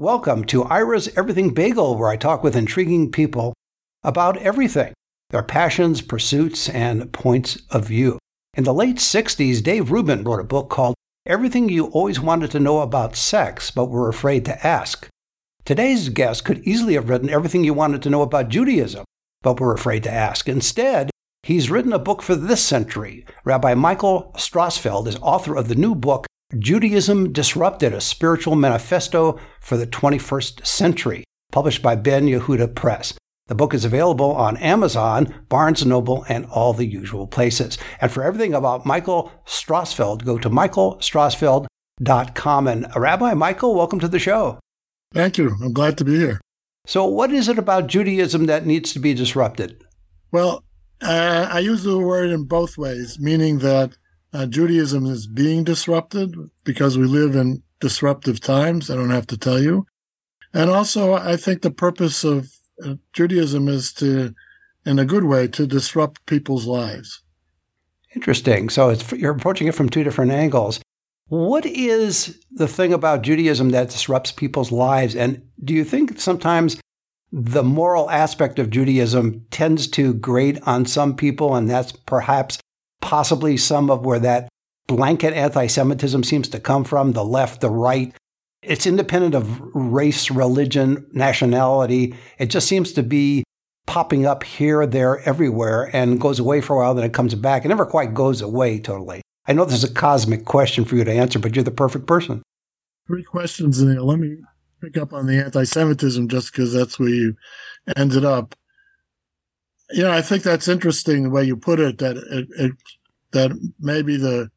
Welcome 0.00 0.44
to 0.44 0.62
Ira's 0.62 1.08
Everything 1.16 1.52
Bagel, 1.52 1.98
where 1.98 2.08
I 2.08 2.16
talk 2.16 2.44
with 2.44 2.54
intriguing 2.54 3.10
people 3.10 3.52
about 4.04 4.36
everything 4.36 4.92
their 5.30 5.42
passions, 5.42 6.02
pursuits, 6.02 6.68
and 6.68 7.12
points 7.12 7.62
of 7.72 7.86
view. 7.88 8.20
In 8.56 8.62
the 8.62 8.72
late 8.72 8.98
60s, 8.98 9.60
Dave 9.60 9.90
Reuben 9.90 10.22
wrote 10.22 10.38
a 10.38 10.44
book 10.44 10.70
called 10.70 10.94
Everything 11.26 11.68
You 11.68 11.86
Always 11.86 12.20
Wanted 12.20 12.52
to 12.52 12.60
Know 12.60 12.78
About 12.78 13.16
Sex, 13.16 13.72
but 13.72 13.86
Were 13.86 14.08
Afraid 14.08 14.44
to 14.44 14.64
Ask. 14.64 15.08
Today's 15.64 16.10
guest 16.10 16.44
could 16.44 16.62
easily 16.62 16.94
have 16.94 17.08
written 17.08 17.28
everything 17.28 17.64
you 17.64 17.74
wanted 17.74 18.00
to 18.02 18.10
know 18.10 18.22
about 18.22 18.50
Judaism, 18.50 19.04
but 19.42 19.58
were 19.58 19.74
afraid 19.74 20.04
to 20.04 20.12
ask. 20.12 20.48
Instead, 20.48 21.10
he's 21.42 21.72
written 21.72 21.92
a 21.92 21.98
book 21.98 22.22
for 22.22 22.36
this 22.36 22.62
century. 22.62 23.26
Rabbi 23.44 23.74
Michael 23.74 24.32
Strassfeld 24.36 25.08
is 25.08 25.16
author 25.16 25.56
of 25.56 25.66
the 25.66 25.74
new 25.74 25.96
book, 25.96 26.28
Judaism 26.56 27.30
Disrupted, 27.30 27.92
a 27.92 28.00
spiritual 28.00 28.56
manifesto 28.56 29.38
for 29.60 29.76
the 29.76 29.86
21st 29.86 30.66
century, 30.66 31.24
published 31.52 31.82
by 31.82 31.94
Ben 31.94 32.24
Yehuda 32.24 32.74
Press. 32.74 33.12
The 33.48 33.54
book 33.54 33.74
is 33.74 33.84
available 33.84 34.30
on 34.30 34.56
Amazon, 34.56 35.44
Barnes 35.50 35.84
& 35.86 35.86
Noble, 35.86 36.24
and 36.26 36.46
all 36.46 36.72
the 36.72 36.86
usual 36.86 37.26
places. 37.26 37.76
And 38.00 38.10
for 38.10 38.22
everything 38.22 38.54
about 38.54 38.86
Michael 38.86 39.30
Strassfeld, 39.44 40.24
go 40.24 40.38
to 40.38 40.48
michaelstrassfeld.com. 40.48 42.66
And 42.66 42.86
Rabbi 42.96 43.34
Michael, 43.34 43.74
welcome 43.74 44.00
to 44.00 44.08
the 44.08 44.18
show. 44.18 44.58
Thank 45.12 45.36
you. 45.36 45.54
I'm 45.62 45.74
glad 45.74 45.98
to 45.98 46.04
be 46.04 46.16
here. 46.16 46.40
So, 46.86 47.04
what 47.04 47.30
is 47.30 47.50
it 47.50 47.58
about 47.58 47.88
Judaism 47.88 48.46
that 48.46 48.64
needs 48.64 48.94
to 48.94 48.98
be 48.98 49.12
disrupted? 49.12 49.84
Well, 50.32 50.64
uh, 51.02 51.46
I 51.50 51.58
use 51.58 51.82
the 51.82 51.98
word 51.98 52.30
in 52.30 52.44
both 52.44 52.78
ways, 52.78 53.18
meaning 53.20 53.58
that 53.58 53.97
uh, 54.32 54.46
Judaism 54.46 55.06
is 55.06 55.26
being 55.26 55.64
disrupted 55.64 56.34
because 56.64 56.98
we 56.98 57.04
live 57.04 57.34
in 57.34 57.62
disruptive 57.80 58.40
times. 58.40 58.90
I 58.90 58.94
don't 58.94 59.10
have 59.10 59.26
to 59.28 59.38
tell 59.38 59.60
you. 59.60 59.86
And 60.52 60.70
also, 60.70 61.14
I 61.14 61.36
think 61.36 61.62
the 61.62 61.70
purpose 61.70 62.24
of 62.24 62.50
uh, 62.84 62.94
Judaism 63.12 63.68
is 63.68 63.92
to, 63.94 64.34
in 64.84 64.98
a 64.98 65.04
good 65.04 65.24
way, 65.24 65.48
to 65.48 65.66
disrupt 65.66 66.24
people's 66.26 66.66
lives. 66.66 67.22
Interesting. 68.14 68.68
So 68.70 68.90
you're 69.14 69.34
approaching 69.34 69.68
it 69.68 69.74
from 69.74 69.88
two 69.88 70.02
different 70.02 70.32
angles. 70.32 70.80
What 71.26 71.66
is 71.66 72.42
the 72.50 72.68
thing 72.68 72.94
about 72.94 73.22
Judaism 73.22 73.70
that 73.70 73.90
disrupts 73.90 74.32
people's 74.32 74.72
lives? 74.72 75.14
And 75.14 75.42
do 75.62 75.74
you 75.74 75.84
think 75.84 76.18
sometimes 76.18 76.80
the 77.30 77.62
moral 77.62 78.08
aspect 78.10 78.58
of 78.58 78.70
Judaism 78.70 79.44
tends 79.50 79.86
to 79.88 80.14
grate 80.14 80.58
on 80.62 80.86
some 80.86 81.14
people, 81.14 81.54
and 81.54 81.68
that's 81.68 81.92
perhaps 81.92 82.58
possibly 83.00 83.56
some 83.56 83.90
of 83.90 84.04
where 84.04 84.18
that 84.20 84.48
blanket 84.86 85.34
anti 85.34 85.66
Semitism 85.66 86.24
seems 86.24 86.48
to 86.48 86.60
come 86.60 86.84
from 86.84 87.12
the 87.12 87.24
left, 87.24 87.60
the 87.60 87.70
right. 87.70 88.14
It's 88.62 88.86
independent 88.86 89.34
of 89.34 89.60
race, 89.74 90.30
religion, 90.30 91.06
nationality. 91.12 92.14
It 92.38 92.46
just 92.46 92.66
seems 92.66 92.92
to 92.94 93.02
be 93.02 93.44
popping 93.86 94.26
up 94.26 94.42
here, 94.42 94.86
there, 94.86 95.20
everywhere, 95.26 95.90
and 95.94 96.20
goes 96.20 96.38
away 96.38 96.60
for 96.60 96.76
a 96.76 96.78
while, 96.80 96.94
then 96.94 97.04
it 97.04 97.14
comes 97.14 97.34
back. 97.34 97.64
It 97.64 97.68
never 97.68 97.86
quite 97.86 98.12
goes 98.12 98.42
away 98.42 98.80
totally. 98.80 99.22
I 99.46 99.54
know 99.54 99.64
this 99.64 99.82
is 99.82 99.90
a 99.90 99.94
cosmic 99.94 100.44
question 100.44 100.84
for 100.84 100.96
you 100.96 101.04
to 101.04 101.12
answer, 101.12 101.38
but 101.38 101.56
you're 101.56 101.64
the 101.64 101.70
perfect 101.70 102.06
person. 102.06 102.42
Three 103.06 103.24
questions 103.24 103.82
there. 103.82 104.02
Let 104.02 104.18
me 104.18 104.36
pick 104.82 104.98
up 104.98 105.14
on 105.14 105.26
the 105.26 105.42
anti 105.42 105.64
Semitism 105.64 106.28
just 106.28 106.52
because 106.52 106.74
that's 106.74 106.98
where 106.98 107.08
you 107.08 107.34
ended 107.96 108.26
up. 108.26 108.54
Know, 109.94 110.12
I 110.12 110.22
think 110.22 110.42
that's 110.42 110.68
interesting 110.68 111.22
the 111.22 111.30
way 111.30 111.44
you 111.44 111.56
put 111.56 111.80
it. 111.80 111.98
That 111.98 112.16
it, 112.16 112.48
it, 112.58 112.72
that 113.32 113.52
maybe 113.80 114.16
the 114.16 114.50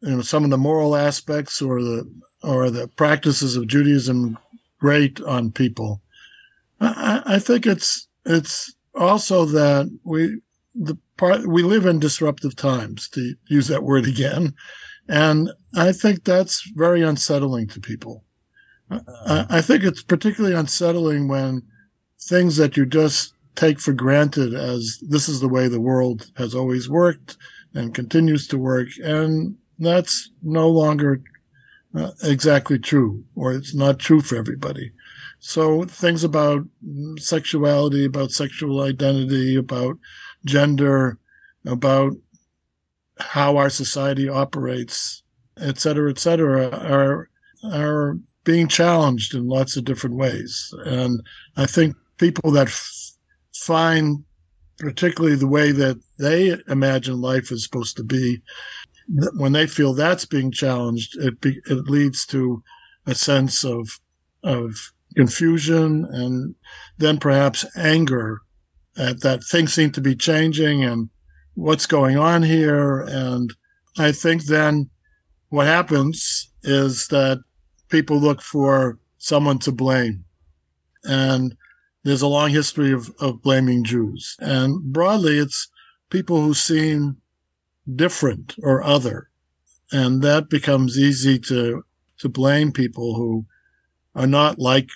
you 0.00 0.16
know 0.16 0.22
some 0.22 0.44
of 0.44 0.50
the 0.50 0.58
moral 0.58 0.96
aspects 0.96 1.60
or 1.60 1.82
the 1.82 2.10
or 2.42 2.70
the 2.70 2.88
practices 2.88 3.56
of 3.56 3.66
Judaism 3.66 4.38
grate 4.78 5.20
on 5.22 5.50
people. 5.50 6.02
I, 6.80 7.22
I 7.26 7.38
think 7.38 7.66
it's 7.66 8.06
it's 8.24 8.74
also 8.94 9.44
that 9.46 9.90
we 10.04 10.40
the 10.74 10.98
part 11.16 11.46
we 11.46 11.62
live 11.62 11.86
in 11.86 11.98
disruptive 11.98 12.54
times 12.54 13.08
to 13.10 13.34
use 13.48 13.66
that 13.68 13.82
word 13.82 14.06
again, 14.06 14.54
and 15.08 15.50
I 15.74 15.92
think 15.92 16.24
that's 16.24 16.62
very 16.76 17.02
unsettling 17.02 17.66
to 17.68 17.80
people. 17.80 18.24
I, 18.90 19.46
I 19.50 19.60
think 19.60 19.82
it's 19.82 20.02
particularly 20.02 20.54
unsettling 20.54 21.28
when 21.28 21.62
things 22.20 22.56
that 22.56 22.76
you 22.76 22.86
just 22.86 23.34
take 23.58 23.80
for 23.80 23.92
granted 23.92 24.54
as 24.54 25.02
this 25.14 25.28
is 25.28 25.40
the 25.40 25.48
way 25.48 25.68
the 25.68 25.80
world 25.90 26.30
has 26.36 26.54
always 26.54 26.88
worked 26.88 27.36
and 27.74 27.94
continues 27.94 28.46
to 28.48 28.56
work. 28.58 28.88
And 29.02 29.56
that's 29.78 30.30
no 30.42 30.68
longer 30.68 31.20
uh, 31.94 32.12
exactly 32.22 32.78
true, 32.78 33.24
or 33.34 33.52
it's 33.52 33.74
not 33.74 33.98
true 33.98 34.20
for 34.20 34.36
everybody. 34.36 34.92
So 35.40 35.84
things 35.84 36.24
about 36.24 36.66
sexuality, 37.18 38.04
about 38.04 38.30
sexual 38.30 38.80
identity, 38.80 39.56
about 39.56 39.98
gender, 40.44 41.18
about 41.66 42.12
how 43.18 43.56
our 43.56 43.70
society 43.70 44.28
operates, 44.28 45.22
et 45.56 45.78
cetera, 45.78 46.10
et 46.10 46.18
cetera, 46.18 46.68
are, 46.70 47.28
are 47.64 48.18
being 48.44 48.68
challenged 48.68 49.34
in 49.34 49.48
lots 49.48 49.76
of 49.76 49.84
different 49.84 50.16
ways. 50.16 50.72
And 50.84 51.20
I 51.56 51.66
think 51.66 51.96
people 52.18 52.50
that 52.52 52.68
find 53.68 54.24
particularly 54.78 55.36
the 55.36 55.46
way 55.46 55.72
that 55.72 56.00
they 56.18 56.56
imagine 56.68 57.20
life 57.20 57.52
is 57.52 57.64
supposed 57.64 57.96
to 57.96 58.04
be, 58.04 58.40
when 59.34 59.52
they 59.52 59.66
feel 59.66 59.92
that's 59.92 60.24
being 60.24 60.50
challenged, 60.50 61.16
it, 61.18 61.40
be, 61.40 61.60
it 61.66 61.90
leads 61.90 62.24
to 62.26 62.62
a 63.06 63.14
sense 63.14 63.64
of, 63.64 64.00
of 64.42 64.92
confusion 65.14 66.06
and 66.10 66.54
then 66.96 67.18
perhaps 67.18 67.66
anger 67.76 68.40
at 68.96 69.20
that 69.20 69.42
things 69.44 69.74
seem 69.74 69.90
to 69.90 70.00
be 70.00 70.14
changing 70.14 70.84
and 70.84 71.10
what's 71.54 71.86
going 71.86 72.16
on 72.16 72.42
here. 72.42 73.00
And 73.00 73.52
I 73.98 74.12
think 74.12 74.44
then 74.44 74.90
what 75.48 75.66
happens 75.66 76.50
is 76.62 77.08
that 77.08 77.42
people 77.88 78.18
look 78.18 78.40
for 78.40 78.98
someone 79.18 79.58
to 79.60 79.72
blame. 79.72 80.24
And 81.04 81.56
there's 82.04 82.22
a 82.22 82.28
long 82.28 82.50
history 82.50 82.92
of, 82.92 83.10
of 83.20 83.42
blaming 83.42 83.84
Jews. 83.84 84.36
And 84.40 84.92
broadly, 84.92 85.38
it's 85.38 85.68
people 86.10 86.40
who 86.40 86.54
seem 86.54 87.18
different 87.92 88.54
or 88.62 88.82
other. 88.82 89.30
And 89.90 90.22
that 90.22 90.48
becomes 90.48 90.98
easy 90.98 91.38
to, 91.40 91.84
to 92.18 92.28
blame 92.28 92.72
people 92.72 93.16
who 93.16 93.46
are 94.14 94.26
not 94.26 94.58
like 94.58 94.90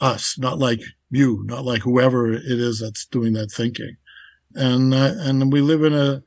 us, 0.00 0.38
not 0.38 0.58
like 0.58 0.80
you, 1.10 1.44
not 1.46 1.64
like 1.64 1.82
whoever 1.82 2.32
it 2.32 2.42
is 2.44 2.80
that's 2.80 3.06
doing 3.06 3.32
that 3.34 3.50
thinking. 3.50 3.96
And, 4.54 4.92
uh, 4.92 5.14
and 5.18 5.52
we 5.52 5.60
live 5.60 5.82
in 5.82 5.94
a, 5.94 6.22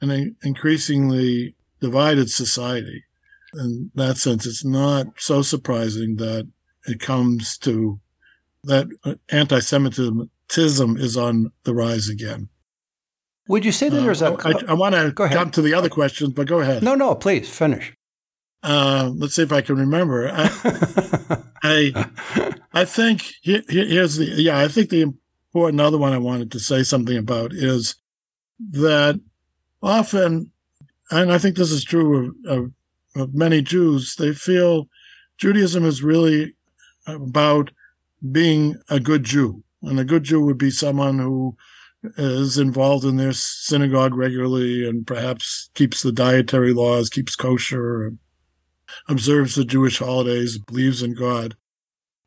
an 0.00 0.36
increasingly 0.42 1.54
divided 1.80 2.30
society. 2.30 3.04
In 3.54 3.90
that 3.94 4.16
sense, 4.18 4.46
it's 4.46 4.64
not 4.64 5.06
so 5.16 5.42
surprising 5.42 6.16
that 6.16 6.48
it 6.86 7.00
comes 7.00 7.56
to 7.58 8.00
that 8.66 9.18
anti-Semitism 9.30 10.30
is 10.96 11.16
on 11.16 11.52
the 11.64 11.74
rise 11.74 12.08
again. 12.08 12.48
Would 13.48 13.64
you 13.64 13.72
say 13.72 13.88
that 13.88 14.00
there's 14.00 14.22
a? 14.22 14.32
Uh, 14.32 14.52
I, 14.68 14.72
I 14.72 14.74
want 14.74 14.94
to 14.94 15.12
come 15.12 15.50
to 15.52 15.62
the 15.62 15.74
other 15.74 15.88
questions, 15.88 16.32
but 16.32 16.48
go 16.48 16.60
ahead. 16.60 16.82
No, 16.82 16.94
no, 16.94 17.14
please 17.14 17.48
finish. 17.48 17.94
Uh, 18.62 19.12
let's 19.14 19.34
see 19.34 19.42
if 19.42 19.52
I 19.52 19.60
can 19.60 19.76
remember. 19.76 20.28
I, 20.32 21.42
I, 21.62 22.52
I 22.72 22.84
think 22.84 23.34
here, 23.42 23.62
here's 23.68 24.16
the 24.16 24.24
yeah. 24.24 24.58
I 24.58 24.66
think 24.66 24.90
the 24.90 25.14
important 25.54 25.80
other 25.80 25.98
one 25.98 26.12
I 26.12 26.18
wanted 26.18 26.50
to 26.52 26.58
say 26.58 26.82
something 26.82 27.16
about 27.16 27.52
is 27.52 27.94
that 28.72 29.20
often, 29.82 30.50
and 31.10 31.32
I 31.32 31.38
think 31.38 31.56
this 31.56 31.70
is 31.70 31.84
true 31.84 32.34
of, 32.46 32.58
of, 32.58 32.72
of 33.14 33.34
many 33.34 33.62
Jews, 33.62 34.16
they 34.16 34.32
feel 34.32 34.88
Judaism 35.38 35.84
is 35.84 36.02
really 36.02 36.54
about 37.06 37.70
being 38.30 38.80
a 38.88 39.00
good 39.00 39.24
Jew. 39.24 39.62
And 39.82 40.00
a 40.00 40.04
good 40.04 40.24
Jew 40.24 40.40
would 40.44 40.58
be 40.58 40.70
someone 40.70 41.18
who 41.18 41.56
is 42.16 42.58
involved 42.58 43.04
in 43.04 43.16
their 43.16 43.32
synagogue 43.32 44.14
regularly 44.14 44.88
and 44.88 45.06
perhaps 45.06 45.70
keeps 45.74 46.02
the 46.02 46.12
dietary 46.12 46.72
laws, 46.72 47.08
keeps 47.08 47.36
kosher, 47.36 48.12
observes 49.08 49.54
the 49.54 49.64
Jewish 49.64 49.98
holidays, 49.98 50.58
believes 50.58 51.02
in 51.02 51.14
God. 51.14 51.56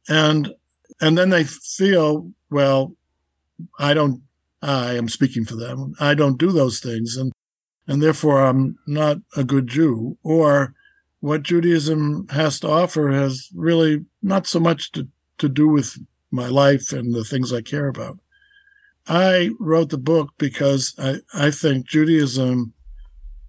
And 0.08 0.54
and 1.02 1.18
then 1.18 1.30
they 1.30 1.46
feel, 1.46 2.32
well, 2.50 2.96
I 3.80 3.94
don't 3.94 4.22
I 4.62 4.96
am 4.96 5.08
speaking 5.08 5.46
for 5.46 5.56
them. 5.56 5.94
I 6.00 6.14
don't 6.14 6.40
do 6.40 6.52
those 6.52 6.80
things 6.80 7.16
and 7.16 7.32
and 7.88 8.02
therefore 8.02 8.46
I'm 8.46 8.78
not 8.86 9.18
a 9.36 9.44
good 9.44 9.68
Jew. 9.68 10.18
Or 10.24 10.74
what 11.22 11.44
Judaism 11.44 12.28
has 12.30 12.60
to 12.62 12.70
offer 12.70 13.12
has 13.12 13.50
really 13.54 14.06
not 14.22 14.48
so 14.48 14.60
much 14.60 14.92
to 14.94 15.08
to 15.40 15.50
do 15.50 15.68
with 15.68 15.98
my 16.32 16.48
life 16.48 16.92
and 16.92 17.14
the 17.14 17.24
things 17.24 17.52
I 17.52 17.62
care 17.62 17.88
about. 17.88 18.20
I 19.08 19.50
wrote 19.60 19.90
the 19.90 19.98
book 19.98 20.34
because 20.38 20.94
I, 21.00 21.16
I 21.34 21.50
think 21.52 21.88
Judaism 21.88 22.74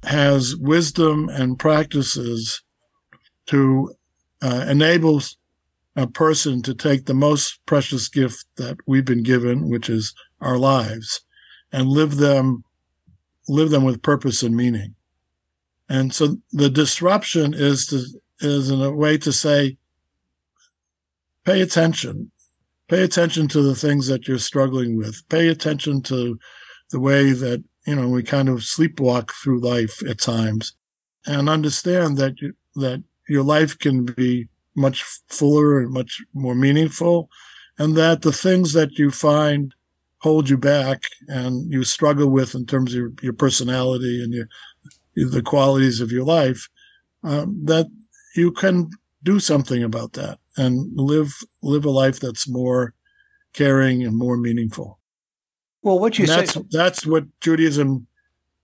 has 0.04 0.56
wisdom 0.56 1.28
and 1.28 1.58
practices 1.58 2.62
to 3.46 3.94
uh, 4.40 4.64
enable 4.68 5.20
a 5.96 6.06
person 6.06 6.62
to 6.62 6.74
take 6.74 7.04
the 7.04 7.14
most 7.14 7.58
precious 7.66 8.08
gift 8.08 8.46
that 8.56 8.78
we've 8.86 9.04
been 9.04 9.22
given, 9.22 9.68
which 9.68 9.90
is 9.90 10.14
our 10.40 10.56
lives, 10.56 11.20
and 11.72 11.88
live 11.88 12.16
them, 12.16 12.64
live 13.48 13.70
them 13.70 13.84
with 13.84 14.02
purpose 14.02 14.42
and 14.42 14.56
meaning. 14.56 14.94
And 15.88 16.14
so 16.14 16.36
the 16.52 16.70
disruption 16.70 17.52
is 17.52 17.86
to, 17.88 18.04
is 18.40 18.70
in 18.70 18.80
a 18.80 18.92
way 18.92 19.18
to 19.18 19.32
say, 19.32 19.76
pay 21.50 21.62
attention, 21.62 22.30
pay 22.88 23.02
attention 23.02 23.48
to 23.48 23.60
the 23.60 23.74
things 23.74 24.06
that 24.06 24.28
you're 24.28 24.38
struggling 24.38 24.96
with, 24.96 25.28
pay 25.28 25.48
attention 25.48 26.00
to 26.00 26.38
the 26.90 27.00
way 27.00 27.32
that, 27.32 27.64
you 27.88 27.96
know, 27.96 28.08
we 28.08 28.22
kind 28.22 28.48
of 28.48 28.58
sleepwalk 28.58 29.32
through 29.32 29.60
life 29.60 30.00
at 30.08 30.20
times 30.20 30.74
and 31.26 31.48
understand 31.48 32.16
that 32.18 32.40
you, 32.40 32.52
that 32.76 33.02
your 33.28 33.42
life 33.42 33.76
can 33.78 34.04
be 34.04 34.46
much 34.76 35.02
fuller 35.28 35.80
and 35.80 35.92
much 35.92 36.22
more 36.34 36.54
meaningful, 36.54 37.28
and 37.78 37.96
that 37.96 38.22
the 38.22 38.32
things 38.32 38.72
that 38.72 38.96
you 38.96 39.10
find 39.10 39.74
hold 40.18 40.48
you 40.48 40.56
back 40.56 41.02
and 41.26 41.72
you 41.72 41.82
struggle 41.82 42.28
with 42.28 42.54
in 42.54 42.64
terms 42.64 42.92
of 42.92 42.98
your, 42.98 43.12
your 43.22 43.32
personality 43.32 44.22
and 44.22 44.32
your 44.32 44.46
the 45.16 45.42
qualities 45.42 46.00
of 46.00 46.12
your 46.12 46.24
life, 46.24 46.68
um, 47.24 47.60
that 47.64 47.86
you 48.36 48.52
can 48.52 48.88
do 49.24 49.40
something 49.40 49.82
about 49.82 50.12
that 50.12 50.39
and 50.56 50.90
live 50.94 51.34
live 51.62 51.84
a 51.84 51.90
life 51.90 52.20
that's 52.20 52.48
more 52.48 52.94
caring 53.52 54.02
and 54.02 54.16
more 54.16 54.36
meaningful. 54.36 54.98
Well, 55.82 55.98
what 55.98 56.18
you 56.18 56.24
and 56.24 56.32
that's, 56.32 56.54
say 56.54 56.62
that's 56.70 57.06
what 57.06 57.24
Judaism 57.40 58.06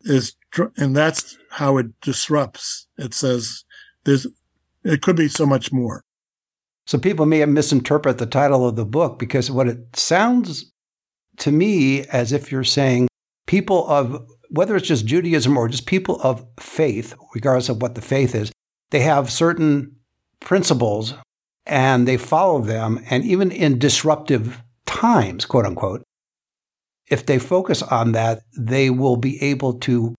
is, 0.02 0.36
and 0.76 0.94
that's 0.94 1.38
how 1.50 1.78
it 1.78 2.00
disrupts. 2.00 2.86
It 2.98 3.14
says 3.14 3.64
there's 4.04 4.26
it 4.84 5.02
could 5.02 5.16
be 5.16 5.28
so 5.28 5.46
much 5.46 5.72
more. 5.72 6.02
So 6.86 6.98
people 6.98 7.26
may 7.26 7.44
misinterpret 7.44 8.18
the 8.18 8.26
title 8.26 8.66
of 8.66 8.76
the 8.76 8.84
book 8.84 9.18
because 9.18 9.50
what 9.50 9.68
it 9.68 9.96
sounds 9.96 10.72
to 11.38 11.50
me 11.50 12.02
as 12.06 12.32
if 12.32 12.52
you're 12.52 12.64
saying 12.64 13.08
people 13.46 13.88
of 13.88 14.24
whether 14.50 14.76
it's 14.76 14.86
just 14.86 15.06
Judaism 15.06 15.56
or 15.56 15.68
just 15.68 15.86
people 15.86 16.20
of 16.22 16.46
faith, 16.60 17.14
regardless 17.34 17.68
of 17.68 17.82
what 17.82 17.96
the 17.96 18.00
faith 18.00 18.34
is, 18.34 18.52
they 18.90 19.00
have 19.00 19.30
certain 19.32 19.96
principles 20.40 21.14
and 21.66 22.06
they 22.06 22.16
follow 22.16 22.60
them. 22.60 23.04
And 23.10 23.24
even 23.24 23.50
in 23.50 23.78
disruptive 23.78 24.62
times, 24.86 25.44
quote 25.44 25.66
unquote, 25.66 26.02
if 27.08 27.26
they 27.26 27.38
focus 27.38 27.82
on 27.82 28.12
that, 28.12 28.42
they 28.58 28.90
will 28.90 29.16
be 29.16 29.40
able 29.42 29.74
to, 29.80 30.14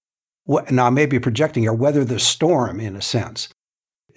now 0.71 0.89
maybe 0.89 1.19
projecting 1.19 1.63
here, 1.63 1.73
weather 1.73 2.05
the 2.05 2.19
storm 2.19 2.79
in 2.79 2.95
a 2.95 3.01
sense 3.01 3.49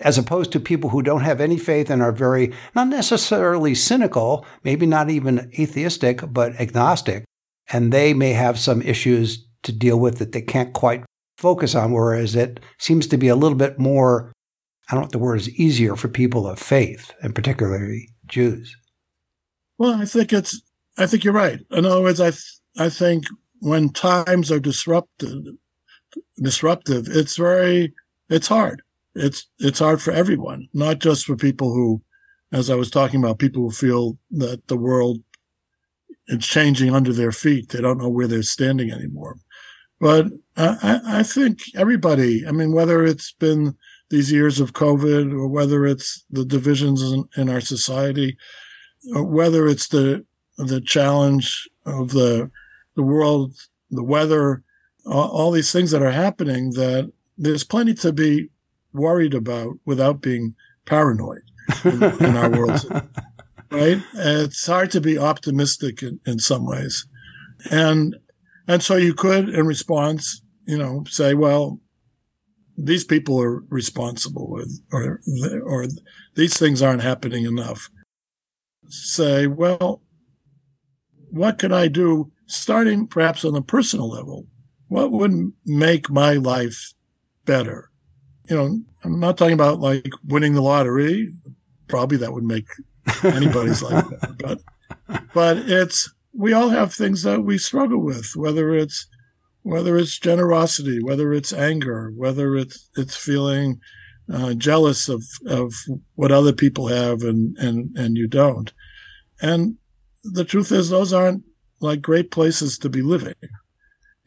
as 0.00 0.18
opposed 0.18 0.52
to 0.52 0.60
people 0.60 0.90
who 0.90 1.02
don't 1.02 1.22
have 1.22 1.40
any 1.40 1.58
faith 1.58 1.90
and 1.90 2.02
are 2.02 2.12
very, 2.12 2.52
not 2.74 2.88
necessarily 2.88 3.74
cynical, 3.74 4.46
maybe 4.64 4.86
not 4.86 5.10
even 5.10 5.50
atheistic, 5.58 6.22
but 6.32 6.58
agnostic. 6.60 7.24
And 7.72 7.92
they 7.92 8.14
may 8.14 8.32
have 8.32 8.58
some 8.58 8.82
issues 8.82 9.46
to 9.62 9.72
deal 9.72 10.00
with 10.00 10.18
that 10.18 10.32
they 10.32 10.42
can't 10.42 10.72
quite 10.72 11.04
focus 11.36 11.74
on, 11.74 11.92
whereas 11.92 12.34
it 12.34 12.60
seems 12.78 13.06
to 13.08 13.16
be 13.16 13.28
a 13.28 13.36
little 13.36 13.58
bit 13.58 13.78
more, 13.78 14.32
I 14.90 14.94
don't 14.94 15.02
know 15.02 15.06
if 15.06 15.12
the 15.12 15.18
word 15.18 15.40
is 15.40 15.48
easier 15.50 15.96
for 15.96 16.08
people 16.08 16.46
of 16.46 16.58
faith, 16.58 17.12
and 17.22 17.34
particularly 17.34 18.08
Jews. 18.26 18.76
Well, 19.78 19.94
I 19.94 20.04
think 20.04 20.32
it's, 20.32 20.60
I 20.98 21.06
think 21.06 21.24
you're 21.24 21.32
right. 21.32 21.60
In 21.70 21.86
other 21.86 22.02
words, 22.02 22.20
I, 22.20 22.30
th- 22.30 22.58
I 22.78 22.88
think 22.88 23.24
when 23.60 23.90
times 23.90 24.50
are 24.50 24.60
disrupted, 24.60 25.46
disruptive, 26.42 27.06
it's 27.08 27.36
very, 27.36 27.94
it's 28.28 28.48
hard 28.48 28.82
it's 29.14 29.48
it's 29.58 29.78
hard 29.78 30.00
for 30.00 30.12
everyone, 30.12 30.68
not 30.72 30.98
just 30.98 31.24
for 31.24 31.36
people 31.36 31.72
who, 31.72 32.02
as 32.52 32.70
I 32.70 32.74
was 32.74 32.90
talking 32.90 33.22
about, 33.22 33.38
people 33.38 33.62
who 33.62 33.70
feel 33.70 34.18
that 34.32 34.66
the 34.68 34.76
world 34.76 35.22
is 36.28 36.46
changing 36.46 36.94
under 36.94 37.12
their 37.12 37.32
feet. 37.32 37.70
They 37.70 37.80
don't 37.80 37.98
know 37.98 38.08
where 38.08 38.26
they're 38.26 38.42
standing 38.42 38.90
anymore. 38.90 39.36
But 40.00 40.26
I, 40.56 41.00
I 41.04 41.22
think 41.22 41.60
everybody, 41.74 42.46
I 42.46 42.52
mean, 42.52 42.72
whether 42.72 43.04
it's 43.04 43.32
been 43.32 43.76
these 44.10 44.30
years 44.30 44.60
of 44.60 44.72
COVID 44.72 45.32
or 45.32 45.46
whether 45.46 45.86
it's 45.86 46.24
the 46.30 46.44
divisions 46.44 47.02
in, 47.02 47.28
in 47.36 47.48
our 47.48 47.60
society, 47.60 48.36
or 49.14 49.24
whether 49.24 49.66
it's 49.66 49.88
the 49.88 50.24
the 50.58 50.80
challenge 50.80 51.68
of 51.86 52.10
the 52.10 52.50
the 52.96 53.02
world, 53.02 53.54
the 53.90 54.04
weather, 54.04 54.62
all, 55.06 55.28
all 55.28 55.50
these 55.50 55.72
things 55.72 55.90
that 55.92 56.02
are 56.02 56.10
happening, 56.10 56.70
that 56.72 57.10
there's 57.38 57.64
plenty 57.64 57.94
to 57.94 58.12
be 58.12 58.50
worried 58.92 59.32
about 59.32 59.78
without 59.86 60.20
being 60.20 60.54
paranoid 60.84 61.42
in, 61.84 62.02
in 62.02 62.36
our 62.36 62.50
world. 62.50 62.84
Right? 63.72 64.02
It's 64.14 64.66
hard 64.66 64.90
to 64.90 65.00
be 65.00 65.16
optimistic 65.16 66.02
in, 66.02 66.18
in 66.26 66.40
some 66.40 66.66
ways. 66.66 67.06
And 67.70 68.16
and 68.66 68.82
so 68.82 68.96
you 68.96 69.14
could, 69.14 69.48
in 69.48 69.64
response, 69.64 70.42
you 70.64 70.76
know, 70.76 71.04
say, 71.08 71.34
well, 71.34 71.78
these 72.82 73.04
people 73.04 73.40
are 73.40 73.60
responsible 73.68 74.50
with, 74.50 74.80
or, 74.92 75.20
or 75.64 75.86
these 76.34 76.58
things 76.58 76.82
aren't 76.82 77.02
happening 77.02 77.44
enough. 77.44 77.90
Say, 78.88 79.46
well, 79.46 80.02
what 81.30 81.58
can 81.58 81.72
I 81.72 81.88
do, 81.88 82.32
starting 82.46 83.06
perhaps 83.06 83.44
on 83.44 83.54
a 83.54 83.62
personal 83.62 84.08
level? 84.08 84.46
What 84.88 85.12
would 85.12 85.52
make 85.64 86.10
my 86.10 86.34
life 86.34 86.92
better? 87.44 87.90
you 88.50 88.56
know, 88.56 88.80
I'm 89.04 89.20
not 89.20 89.38
talking 89.38 89.54
about 89.54 89.80
like 89.80 90.10
winning 90.26 90.54
the 90.54 90.60
lottery. 90.60 91.32
Probably 91.86 92.18
that 92.18 92.32
would 92.32 92.44
make 92.44 92.66
anybody's 93.22 93.82
life 93.82 94.04
better. 94.10 94.34
But 94.38 94.60
but 95.32 95.56
it's 95.58 96.12
we 96.34 96.52
all 96.52 96.68
have 96.68 96.92
things 96.92 97.22
that 97.22 97.42
we 97.42 97.56
struggle 97.58 98.00
with, 98.02 98.32
whether 98.34 98.74
it's 98.74 99.06
whether 99.62 99.96
it's 99.96 100.18
generosity, 100.18 101.02
whether 101.02 101.32
it's 101.32 101.52
anger, 101.52 102.12
whether 102.16 102.56
it's 102.56 102.88
it's 102.96 103.16
feeling 103.16 103.80
uh, 104.32 104.54
jealous 104.54 105.08
of 105.08 105.24
of 105.46 105.72
what 106.14 106.32
other 106.32 106.52
people 106.52 106.88
have 106.88 107.22
and 107.22 107.56
and 107.58 107.96
and 107.96 108.16
you 108.16 108.26
don't. 108.26 108.72
And 109.42 109.76
the 110.22 110.44
truth 110.44 110.70
is, 110.70 110.90
those 110.90 111.12
aren't 111.12 111.44
like 111.80 112.02
great 112.02 112.30
places 112.30 112.78
to 112.78 112.88
be 112.88 113.02
living 113.02 113.34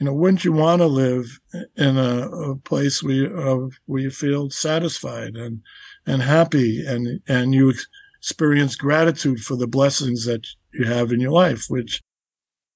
you 0.04 0.10
know, 0.10 0.14
wouldn't 0.14 0.44
you 0.44 0.52
want 0.52 0.82
to 0.82 0.88
live 0.88 1.40
in 1.78 1.98
a, 1.98 2.28
a 2.28 2.56
place 2.58 3.02
where 3.02 3.14
you, 3.14 3.40
uh, 3.40 3.76
where 3.86 4.02
you 4.02 4.12
feel 4.12 4.50
satisfied 4.50 5.36
and 5.36 5.62
and 6.06 6.22
happy 6.22 6.86
and 6.86 7.22
and 7.28 7.54
you 7.54 7.74
experience 8.18 8.76
gratitude 8.76 9.40
for 9.40 9.56
the 9.56 9.66
blessings 9.66 10.26
that 10.26 10.46
you 10.74 10.84
have 10.84 11.14
in 11.14 11.22
your 11.22 11.32
life, 11.32 11.68
which 11.70 12.02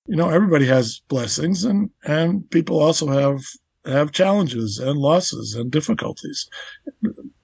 you 0.08 0.16
know 0.16 0.30
everybody 0.30 0.66
has 0.66 1.02
blessings 1.08 1.64
and 1.64 1.90
and 2.04 2.50
people 2.50 2.80
also 2.80 3.08
have 3.08 3.42
have 3.86 4.12
challenges 4.12 4.80
and 4.80 4.98
losses 4.98 5.54
and 5.54 5.72
difficulties 5.72 6.50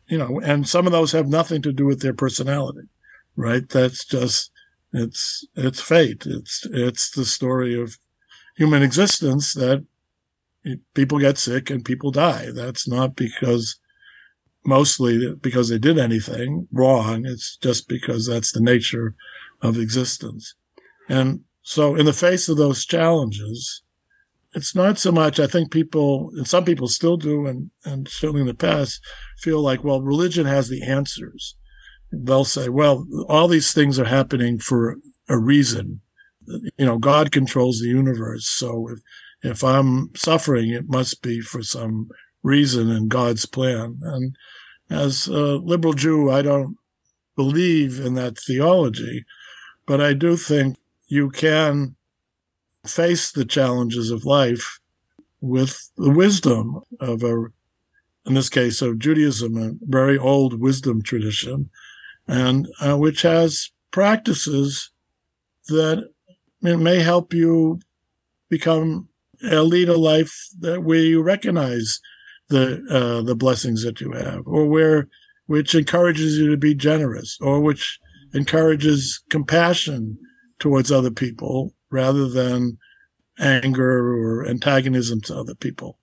you 0.08 0.18
know 0.18 0.40
and 0.44 0.68
some 0.68 0.86
of 0.86 0.92
those 0.92 1.12
have 1.12 1.28
nothing 1.28 1.62
to 1.62 1.72
do 1.72 1.86
with 1.86 2.02
their 2.02 2.14
personality 2.14 2.88
right 3.36 3.70
that's 3.70 4.06
just 4.06 4.52
it's 4.92 5.46
it's 5.56 5.82
fate 5.82 6.26
it's 6.26 6.66
it's 6.72 7.12
the 7.12 7.26
story 7.26 7.80
of 7.80 7.98
human 8.56 8.84
existence 8.84 9.54
that 9.54 9.86
people 10.94 11.20
get 11.20 11.38
sick 11.38 11.70
and 11.70 11.84
people 11.86 12.12
die. 12.12 12.50
That's 12.54 12.88
not 12.88 13.16
because 13.16 13.80
mostly 14.66 15.36
because 15.36 15.70
they 15.70 15.78
did 15.78 15.98
anything 15.98 16.68
wrong. 16.72 17.26
It's 17.26 17.58
just 17.58 17.88
because 17.88 18.28
that's 18.28 18.52
the 18.52 18.62
nature 18.62 19.16
of 19.62 19.78
existence. 19.78 20.56
And 21.10 21.42
so 21.64 21.96
in 21.96 22.06
the 22.06 22.14
face 22.14 22.48
of 22.48 22.58
those 22.58 22.86
challenges, 22.86 23.82
it's 24.54 24.76
not 24.76 25.00
so 25.00 25.12
much, 25.12 25.40
I 25.40 25.48
think 25.48 25.72
people, 25.72 26.30
and 26.36 26.48
some 26.48 26.64
people 26.64 26.88
still 26.88 27.18
do, 27.18 27.48
and, 27.48 27.72
and 27.84 28.08
certainly 28.08 28.42
in 28.42 28.48
the 28.48 28.54
past, 28.54 29.02
feel 29.40 29.62
like, 29.62 29.84
well, 29.84 30.02
religion 30.02 30.46
has 30.46 30.70
the 30.70 30.84
answers. 30.84 31.56
They'll 32.12 32.46
say, 32.46 32.70
well, 32.70 33.08
all 33.28 33.48
these 33.48 33.74
things 33.74 33.98
are 33.98 34.06
happening 34.06 34.60
for 34.60 34.98
a 35.28 35.40
reason 35.40 36.02
you 36.78 36.86
know, 36.86 36.98
God 36.98 37.32
controls 37.32 37.80
the 37.80 37.88
universe. 37.88 38.48
So 38.48 38.90
if, 38.90 39.00
if 39.42 39.64
I'm 39.64 40.14
suffering, 40.16 40.70
it 40.70 40.88
must 40.88 41.22
be 41.22 41.42
for 41.42 41.62
some 41.62 42.10
reason 42.42 42.90
in 42.90 43.08
God's 43.08 43.46
plan. 43.46 44.00
And 44.02 44.36
as 44.90 45.28
a 45.28 45.58
liberal 45.58 45.94
Jew, 45.94 46.30
I 46.30 46.42
don't 46.42 46.78
believe 47.36 48.00
in 48.00 48.14
that 48.16 48.38
theology, 48.38 49.26
but 49.86 50.02
I 50.02 50.14
do 50.14 50.38
think 50.38 50.78
you 51.08 51.30
can 51.30 51.96
face 52.86 53.32
the 53.32 53.46
challenges 53.46 54.12
of 54.12 54.26
life 54.26 54.80
with 55.42 55.92
the 55.98 56.12
wisdom 56.12 56.82
of 57.00 57.24
a, 57.24 57.48
in 58.26 58.34
this 58.34 58.50
case, 58.50 58.82
of 58.82 59.00
Judaism, 59.00 59.58
a 59.58 59.72
very 59.82 60.18
old 60.18 60.60
wisdom 60.60 61.02
tradition, 61.02 61.70
and 62.28 62.68
uh, 62.80 62.98
which 62.98 63.22
has 63.24 63.72
practices 63.92 64.92
that 65.68 66.10
it 66.62 66.78
may 66.78 67.00
help 67.00 67.34
you 67.34 67.80
become 68.50 69.10
a 69.44 69.62
lead 69.62 69.90
a 69.90 69.98
life 69.98 70.48
that 70.60 70.84
where 70.84 71.00
you 71.00 71.22
recognize 71.22 72.00
the 72.50 72.82
uh, 72.90 73.22
the 73.22 73.36
blessings 73.36 73.84
that 73.84 74.00
you 74.00 74.12
have, 74.12 74.44
or 74.46 74.68
where 74.68 75.08
which 75.48 75.76
encourages 75.76 76.38
you 76.38 76.50
to 76.50 76.58
be 76.58 76.74
generous, 76.74 77.38
or 77.42 77.60
which 77.60 78.00
encourages 78.34 79.22
compassion 79.30 80.18
towards 80.60 80.92
other 80.92 81.12
people 81.12 81.74
rather 81.90 82.28
than 82.28 82.78
anger 83.40 84.16
or 84.16 84.48
antagonism 84.48 85.22
to 85.22 85.36
other 85.36 85.56
people. 85.56 85.98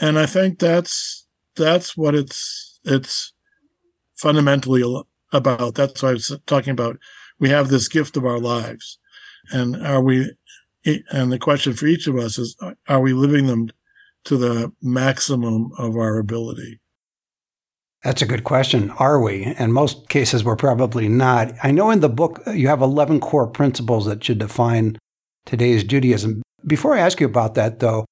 And 0.00 0.18
I 0.18 0.26
think 0.26 0.58
that's 0.58 1.26
that's 1.56 1.96
what 1.96 2.14
it's 2.14 2.78
it's 2.84 3.32
fundamentally 4.16 4.82
about. 5.32 5.74
That's 5.74 6.02
why 6.02 6.10
I 6.10 6.14
was 6.14 6.36
talking 6.46 6.72
about. 6.72 6.98
We 7.38 7.50
have 7.50 7.68
this 7.68 7.88
gift 7.88 8.16
of 8.16 8.24
our 8.24 8.38
lives, 8.38 8.98
and 9.50 9.76
are 9.84 10.02
we? 10.02 10.32
And 11.10 11.32
the 11.32 11.38
question 11.38 11.74
for 11.74 11.86
each 11.86 12.06
of 12.06 12.16
us 12.16 12.38
is: 12.38 12.56
Are 12.88 13.00
we 13.00 13.12
living 13.12 13.46
them 13.46 13.70
to 14.24 14.36
the 14.36 14.72
maximum 14.82 15.70
of 15.78 15.96
our 15.96 16.18
ability? 16.18 16.80
That's 18.04 18.22
a 18.22 18.26
good 18.26 18.44
question. 18.44 18.90
Are 18.90 19.20
we? 19.20 19.54
In 19.58 19.72
most 19.72 20.08
cases, 20.08 20.44
we're 20.44 20.56
probably 20.56 21.08
not. 21.08 21.52
I 21.62 21.72
know 21.72 21.90
in 21.90 22.00
the 22.00 22.08
book 22.08 22.40
uh, 22.46 22.52
you 22.52 22.68
have 22.68 22.80
11 22.80 23.20
core 23.20 23.46
principles 23.46 24.06
that 24.06 24.22
should 24.22 24.38
define 24.38 24.98
today's 25.44 25.82
Judaism. 25.82 26.42
Before 26.66 26.94
I 26.94 27.00
ask 27.00 27.20
you 27.20 27.26
about 27.26 27.54
that, 27.54 27.80
though, 27.80 28.04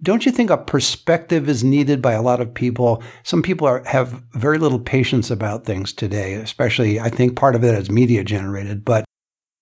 don't 0.00 0.24
you 0.24 0.30
think 0.30 0.50
a 0.50 0.56
perspective 0.56 1.48
is 1.48 1.64
needed 1.64 2.00
by 2.00 2.12
a 2.12 2.22
lot 2.22 2.40
of 2.40 2.54
people? 2.54 3.02
Some 3.24 3.42
people 3.42 3.66
are, 3.66 3.82
have 3.84 4.22
very 4.34 4.58
little 4.58 4.78
patience 4.78 5.30
about 5.30 5.64
things 5.64 5.92
today, 5.92 6.34
especially 6.34 7.00
I 7.00 7.08
think 7.08 7.36
part 7.36 7.54
of 7.54 7.64
it 7.64 7.74
is 7.74 7.90
media 7.90 8.22
generated. 8.22 8.84
But 8.84 9.04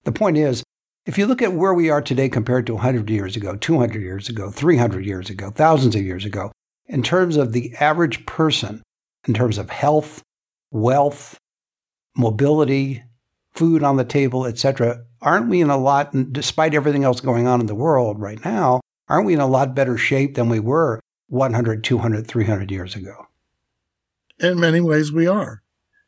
the 0.05 0.13
point 0.13 0.37
is, 0.37 0.63
if 1.07 1.17
you 1.17 1.27
look 1.27 1.41
at 1.41 1.53
where 1.53 1.73
we 1.73 1.89
are 1.89 2.03
today 2.03 2.29
compared 2.29 2.67
to 2.67 2.75
100 2.75 3.09
years 3.09 3.37
ago, 3.37 3.57
200 3.57 4.03
years 4.03 4.29
ago, 4.29 4.51
300 4.51 5.07
years 5.07 5.31
ago, 5.31 5.51
thousands 5.51 5.95
of 5.95 6.03
years 6.03 6.25
ago, 6.25 6.51
in 6.87 7.03
terms 7.03 7.37
of 7.37 7.53
the 7.53 7.75
average 7.81 8.27
person, 8.27 8.83
in 9.27 9.35
terms 9.35 9.59
of 9.59 9.71
health, 9.71 10.23
wealth, 10.71 11.39
mobility, 12.17 13.03
food 13.55 13.83
on 13.83 13.97
the 13.97 14.05
table, 14.05 14.47
etc., 14.47 15.03
aren't 15.21 15.49
we 15.49 15.61
in 15.61 15.71
a 15.71 15.79
lot, 15.79 16.15
despite 16.33 16.75
everything 16.75 17.05
else 17.05 17.21
going 17.21 17.47
on 17.47 17.61
in 17.61 17.67
the 17.67 17.75
world 17.75 18.21
right 18.21 18.43
now, 18.45 18.81
aren't 19.09 19.27
we 19.27 19.35
in 19.35 19.41
a 19.41 19.47
lot 19.47 19.75
better 19.75 19.97
shape 19.97 20.35
than 20.35 20.49
we 20.49 20.61
were 20.61 21.01
100, 21.29 21.83
200, 21.83 22.27
300 22.27 22.71
years 22.71 22.95
ago? 22.95 23.27
In 24.39 24.61
many 24.61 24.81
ways, 24.81 25.13
we 25.13 25.27
are. 25.27 25.63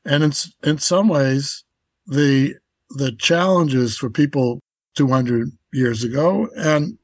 And 0.05 0.23
in, 0.23 0.33
in 0.63 0.79
some 0.79 1.09
ways, 1.09 1.65
the, 2.07 2.55
the 2.91 3.13
challenges 3.13 3.97
for 3.97 4.11
people 4.11 4.61
200 4.97 5.51
years 5.73 6.05
ago, 6.05 6.49
and 6.57 6.99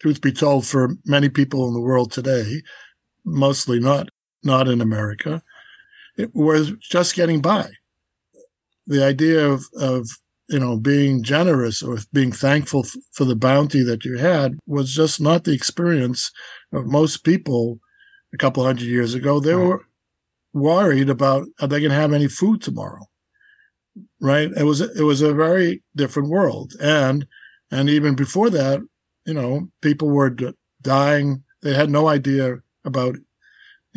truth 0.00 0.20
be 0.20 0.32
told, 0.32 0.66
for 0.66 0.90
many 1.04 1.28
people 1.28 1.66
in 1.68 1.74
the 1.74 1.80
world 1.80 2.12
today, 2.12 2.62
mostly 3.24 3.80
not 3.80 4.08
not 4.42 4.68
in 4.68 4.80
America, 4.80 5.42
it 6.16 6.34
was 6.34 6.72
just 6.80 7.14
getting 7.14 7.40
by. 7.40 7.68
The 8.86 9.04
idea 9.04 9.46
of, 9.46 9.64
of 9.78 10.08
you 10.48 10.60
know, 10.60 10.76
being 10.76 11.22
generous 11.22 11.82
or 11.82 11.98
being 12.12 12.32
thankful 12.32 12.84
f- 12.84 12.94
for 13.12 13.24
the 13.24 13.36
bounty 13.36 13.82
that 13.82 14.04
you 14.04 14.18
had 14.18 14.58
was 14.66 14.94
just 14.94 15.20
not 15.20 15.44
the 15.44 15.52
experience 15.52 16.30
of 16.72 16.86
most 16.86 17.24
people 17.24 17.80
a 18.32 18.36
couple 18.36 18.64
hundred 18.64 18.86
years 18.86 19.14
ago. 19.14 19.40
They 19.40 19.54
right. 19.54 19.66
were 19.66 19.86
worried 20.52 21.10
about 21.10 21.46
are 21.60 21.68
they 21.68 21.80
going 21.80 21.90
to 21.90 21.96
have 21.96 22.12
any 22.12 22.28
food 22.28 22.62
tomorrow? 22.62 23.06
Right? 24.20 24.50
It 24.56 24.64
was 24.64 24.80
it 24.80 25.02
was 25.02 25.20
a 25.20 25.34
very 25.34 25.82
different 25.94 26.28
world, 26.28 26.74
and 26.80 27.26
and 27.70 27.88
even 27.88 28.14
before 28.14 28.50
that, 28.50 28.80
you 29.24 29.34
know, 29.34 29.68
people 29.80 30.08
were 30.10 30.30
d- 30.30 30.52
dying. 30.82 31.42
They 31.62 31.74
had 31.74 31.90
no 31.90 32.08
idea 32.08 32.56
about 32.84 33.16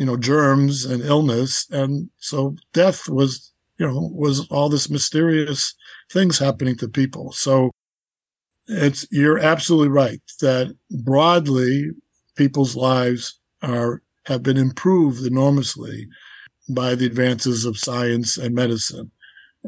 you 0.00 0.06
know, 0.06 0.16
germs 0.16 0.86
and 0.86 1.02
illness. 1.02 1.68
And 1.70 2.08
so 2.16 2.56
death 2.72 3.06
was, 3.06 3.52
you 3.76 3.86
know, 3.86 4.10
was 4.14 4.48
all 4.48 4.70
this 4.70 4.88
mysterious 4.88 5.74
things 6.10 6.38
happening 6.38 6.74
to 6.78 6.88
people. 6.88 7.32
So 7.32 7.70
it's, 8.66 9.06
you're 9.10 9.38
absolutely 9.38 9.90
right 9.90 10.22
that 10.40 10.74
broadly 11.04 11.90
people's 12.34 12.74
lives 12.74 13.38
are, 13.60 14.00
have 14.24 14.42
been 14.42 14.56
improved 14.56 15.26
enormously 15.26 16.08
by 16.70 16.94
the 16.94 17.04
advances 17.04 17.66
of 17.66 17.76
science 17.76 18.38
and 18.38 18.54
medicine, 18.54 19.10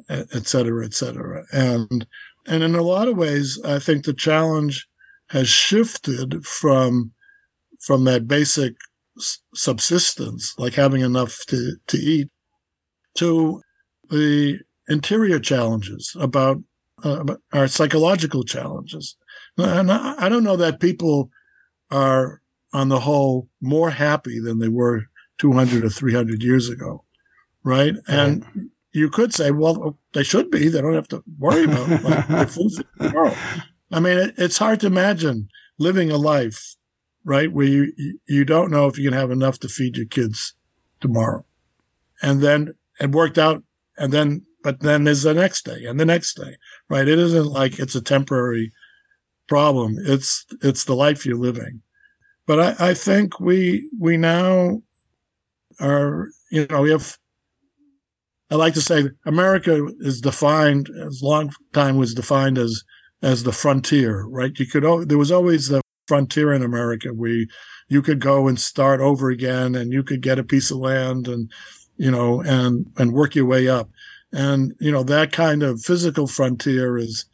et 0.09 0.47
cetera, 0.47 0.87
et 0.87 0.95
cetera. 0.95 1.45
And, 1.53 2.07
and 2.47 2.63
in 2.63 2.75
a 2.75 2.81
lot 2.81 3.07
of 3.07 3.19
ways, 3.19 3.61
I 3.67 3.79
think 3.79 4.07
the 4.07 4.15
challenge 4.15 4.89
has 5.29 5.51
shifted 5.51 6.47
from, 6.47 7.13
from 7.81 8.05
that 8.05 8.27
basic 8.27 8.77
subsistence, 9.55 10.55
like 10.59 10.75
having 10.75 11.03
enough 11.03 11.41
to, 11.49 11.77
to 11.87 11.97
eat, 11.97 12.31
to 13.15 13.61
the 14.11 14.61
interior 14.89 15.39
challenges 15.39 16.17
about, 16.19 16.59
uh, 17.05 17.21
about 17.21 17.43
our 17.53 17.69
psychological 17.69 18.43
challenges. 18.43 19.17
And 19.57 19.93
I, 19.93 20.29
don't 20.29 20.45
know 20.45 20.57
that 20.57 20.81
people 20.81 21.31
are, 21.91 22.41
on 22.73 22.89
the 22.89 23.01
whole, 23.01 23.49
more 23.61 23.91
happy 23.91 24.41
than 24.41 24.59
they 24.59 24.69
were 24.69 25.05
200 25.39 25.85
or 25.85 25.91
300 25.91 26.43
years 26.43 26.71
ago, 26.71 27.05
right? 27.63 27.95
right. 27.95 28.03
And 28.09 28.71
you 28.93 29.11
could 29.11 29.35
say, 29.35 29.51
well, 29.51 29.99
they 30.13 30.23
should 30.23 30.51
be. 30.51 30.69
They 30.69 30.81
don't 30.81 30.95
have 30.95 31.09
to 31.09 31.23
worry 31.39 31.65
about 31.65 32.03
like, 32.03 32.49
food 32.49 32.73
tomorrow. 32.99 33.35
I 33.91 34.01
mean, 34.01 34.19
it, 34.19 34.35
it's 34.39 34.59
hard 34.59 34.81
to 34.81 34.87
imagine 34.87 35.49
living 35.79 36.11
a 36.11 36.17
life 36.17 36.77
right? 37.25 37.53
Where 37.53 37.67
you, 37.67 37.93
you 38.27 38.45
don't 38.45 38.71
know 38.71 38.87
if 38.87 38.99
you 38.99 39.09
can 39.09 39.19
have 39.19 39.31
enough 39.31 39.59
to 39.61 39.69
feed 39.69 39.97
your 39.97 40.07
kids 40.07 40.55
tomorrow. 41.01 41.45
And 42.23 42.41
then 42.41 42.75
it 43.01 43.11
worked 43.11 43.39
out. 43.39 43.63
And 43.99 44.13
then, 44.13 44.47
but 44.63 44.81
then 44.81 45.05
there's 45.05 45.23
the 45.23 45.35
next 45.35 45.65
day 45.65 45.85
and 45.85 45.99
the 45.99 46.07
next 46.07 46.35
day, 46.35 46.57
right? 46.89 47.07
It 47.07 47.19
isn't 47.19 47.47
like 47.47 47.79
it's 47.79 47.95
a 47.95 48.01
temporary 48.01 48.73
problem. 49.49 49.97
It's, 49.99 50.47
it's 50.63 50.85
the 50.85 50.95
life 50.95 51.27
you're 51.27 51.37
living. 51.37 51.83
But 52.47 52.81
I, 52.81 52.91
I 52.91 52.95
think 52.95 53.39
we, 53.39 53.91
we 54.01 54.17
now 54.17 54.83
are, 55.79 56.29
you 56.51 56.67
know, 56.69 56.83
we 56.83 56.91
have, 56.91 57.19
I 58.51 58.55
like 58.57 58.75
to 58.75 58.81
say 58.81 59.11
America 59.27 59.89
is 60.01 60.21
defined 60.21 60.89
as 61.07 61.21
long 61.23 61.53
time 61.73 61.97
was 61.97 62.15
defined 62.15 62.59
as, 62.59 62.83
as 63.23 63.45
the 63.45 63.53
frontier, 63.53 64.25
right? 64.25 64.53
You 64.59 64.67
could, 64.67 65.09
there 65.09 65.19
was 65.19 65.31
always 65.31 65.69
the 65.69 65.82
frontier 66.07 66.53
in 66.53 66.63
America 66.63 67.09
where 67.09 67.45
you 67.89 68.03
could 68.03 68.21
go 68.21 68.49
and 68.49 68.59
start 68.59 69.01
over 69.01 69.31
again 69.31 69.75
and 69.75 69.93
you 69.93 70.03
could 70.03 70.21
get 70.21 70.39
a 70.39 70.45
piece 70.45 70.71
of 70.71 70.79
land 70.79 71.29
and, 71.29 71.51
you 71.97 72.11
know, 72.11 72.43
and, 72.43 72.91
and 72.97 73.13
work 73.13 73.35
your 73.35 73.47
way 73.47 73.69
up. 73.69 73.91
And, 74.33 74.75
you 74.81 74.91
know, 74.91 75.03
that 75.03 75.33
kind 75.33 75.63
of 75.63 75.83
physical 75.83 76.27
frontier 76.27 76.97
is, 76.97 77.27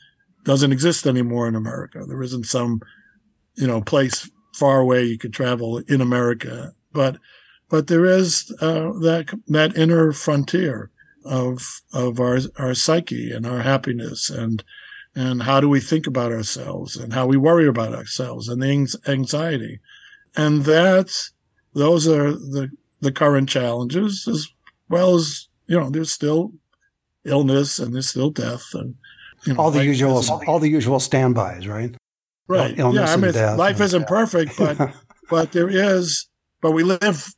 doesn't 0.44 0.72
exist 0.72 1.06
anymore 1.06 1.46
in 1.46 1.54
America. 1.54 2.04
There 2.06 2.22
isn't 2.22 2.46
some, 2.46 2.80
you 3.54 3.66
know, 3.66 3.80
place 3.80 4.30
far 4.54 4.80
away 4.80 5.04
you 5.04 5.18
could 5.18 5.32
travel 5.32 5.78
in 5.88 6.00
America. 6.00 6.72
But, 6.92 7.18
but 7.68 7.86
there 7.86 8.04
is, 8.04 8.52
uh, 8.60 8.92
that, 9.00 9.38
that 9.46 9.76
inner 9.76 10.12
frontier 10.12 10.90
of, 11.24 11.82
of 11.92 12.18
our, 12.18 12.38
our 12.56 12.74
psyche 12.74 13.30
and 13.30 13.46
our 13.46 13.60
happiness 13.60 14.30
and, 14.30 14.64
and 15.18 15.42
how 15.42 15.60
do 15.60 15.68
we 15.68 15.80
think 15.80 16.06
about 16.06 16.30
ourselves 16.30 16.96
and 16.96 17.12
how 17.12 17.26
we 17.26 17.36
worry 17.36 17.66
about 17.66 17.92
ourselves 17.92 18.46
and 18.46 18.62
the 18.62 18.96
anxiety. 19.08 19.80
And 20.36 20.64
that's, 20.64 21.32
those 21.74 22.06
are 22.06 22.30
the, 22.30 22.70
the 23.00 23.10
current 23.10 23.48
challenges 23.48 24.28
as 24.28 24.46
well 24.88 25.16
as, 25.16 25.48
you 25.66 25.78
know, 25.80 25.90
there's 25.90 26.12
still 26.12 26.52
illness 27.24 27.80
and 27.80 27.92
there's 27.92 28.08
still 28.08 28.30
death 28.30 28.64
and, 28.74 28.94
you 29.44 29.54
know, 29.54 29.60
all 29.60 29.72
the 29.72 29.84
usual, 29.84 30.22
all 30.46 30.60
the 30.60 30.68
usual 30.68 31.00
standbys, 31.00 31.66
right? 31.66 31.96
Right. 32.46 32.76
yeah. 32.76 32.86
I 32.86 33.16
mean, 33.16 33.32
life 33.56 33.80
isn't 33.80 34.06
perfect, 34.06 34.56
but, 34.56 34.94
but 35.30 35.50
there 35.50 35.68
is, 35.68 36.28
but 36.60 36.70
we 36.70 36.84
live 36.84 37.28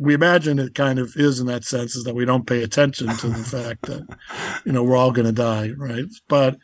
we 0.00 0.14
imagine 0.14 0.58
it 0.58 0.74
kind 0.74 0.98
of 0.98 1.12
is 1.16 1.38
in 1.38 1.46
that 1.46 1.64
sense 1.64 1.94
is 1.96 2.04
that 2.04 2.14
we 2.14 2.24
don't 2.24 2.46
pay 2.46 2.62
attention 2.62 3.08
to 3.08 3.28
the 3.28 3.44
fact 3.44 3.82
that 3.82 4.06
you 4.64 4.72
know 4.72 4.82
we're 4.82 4.96
all 4.96 5.12
going 5.12 5.26
to 5.26 5.32
die 5.32 5.70
right 5.76 6.06
but 6.28 6.56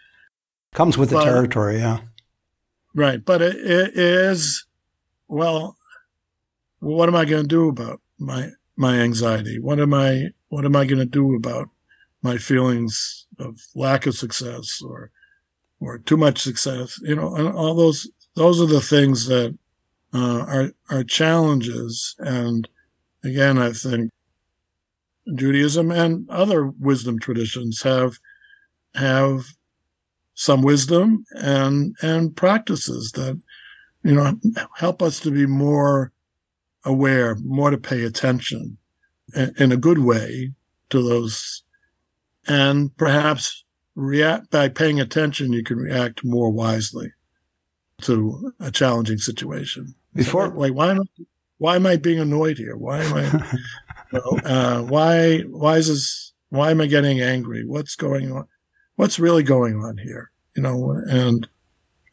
Comes 0.74 0.98
with 0.98 1.10
the 1.10 1.22
territory, 1.22 1.78
yeah. 1.78 2.00
Right, 2.94 3.24
but 3.24 3.42
it, 3.42 3.56
it 3.56 3.96
is 3.96 4.66
well. 5.26 5.76
What 6.80 7.08
am 7.08 7.16
I 7.16 7.24
going 7.24 7.42
to 7.42 7.48
do 7.48 7.68
about 7.68 8.00
my 8.18 8.50
my 8.76 8.98
anxiety? 8.98 9.58
What 9.58 9.80
am 9.80 9.92
I 9.92 10.28
what 10.48 10.64
am 10.64 10.76
I 10.76 10.84
going 10.84 10.98
to 10.98 11.04
do 11.04 11.34
about 11.34 11.68
my 12.22 12.36
feelings 12.36 13.26
of 13.38 13.60
lack 13.74 14.06
of 14.06 14.16
success 14.16 14.80
or 14.84 15.10
or 15.80 15.98
too 15.98 16.16
much 16.16 16.38
success? 16.38 16.98
You 17.02 17.16
know, 17.16 17.34
and 17.34 17.48
all 17.48 17.74
those 17.74 18.10
those 18.34 18.60
are 18.60 18.66
the 18.66 18.80
things 18.80 19.26
that 19.26 19.58
uh, 20.14 20.44
are 20.46 20.70
are 20.90 21.04
challenges. 21.04 22.14
And 22.18 22.68
again, 23.24 23.58
I 23.58 23.72
think 23.72 24.10
Judaism 25.34 25.90
and 25.90 26.28
other 26.30 26.66
wisdom 26.66 27.18
traditions 27.18 27.82
have 27.82 28.18
have 28.94 29.44
some 30.38 30.62
wisdom 30.62 31.24
and 31.32 31.96
and 32.00 32.36
practices 32.36 33.10
that 33.10 33.40
you 34.04 34.14
know 34.14 34.38
help 34.76 35.02
us 35.02 35.18
to 35.18 35.32
be 35.32 35.46
more 35.46 36.12
aware, 36.84 37.34
more 37.42 37.70
to 37.70 37.76
pay 37.76 38.04
attention 38.04 38.78
in 39.34 39.72
a 39.72 39.76
good 39.76 39.98
way 39.98 40.52
to 40.90 41.02
those 41.02 41.64
and 42.46 42.96
perhaps 42.96 43.64
react 43.96 44.50
by 44.50 44.68
paying 44.68 45.00
attention, 45.00 45.52
you 45.52 45.64
can 45.64 45.78
react 45.78 46.24
more 46.24 46.50
wisely 46.50 47.12
to 48.02 48.52
a 48.60 48.70
challenging 48.70 49.18
situation. 49.18 49.96
Before, 50.14 50.48
wait, 50.50 50.70
why 50.70 50.92
am 50.92 51.00
I, 51.00 51.24
why 51.58 51.76
am 51.76 51.86
I 51.86 51.96
being 51.96 52.20
annoyed 52.20 52.58
here? 52.58 52.76
Why 52.76 53.02
am 53.02 53.14
I, 53.14 53.24
you 54.12 54.20
know, 54.20 54.38
uh, 54.44 54.82
why, 54.82 55.40
why 55.40 55.78
is 55.78 55.88
this, 55.88 56.32
why 56.50 56.70
am 56.70 56.80
I 56.80 56.86
getting 56.86 57.20
angry? 57.20 57.64
What's 57.66 57.96
going 57.96 58.30
on? 58.30 58.46
What's 58.98 59.20
really 59.20 59.44
going 59.44 59.76
on 59.76 59.96
here? 59.98 60.32
You 60.56 60.62
know, 60.64 61.00
and, 61.06 61.46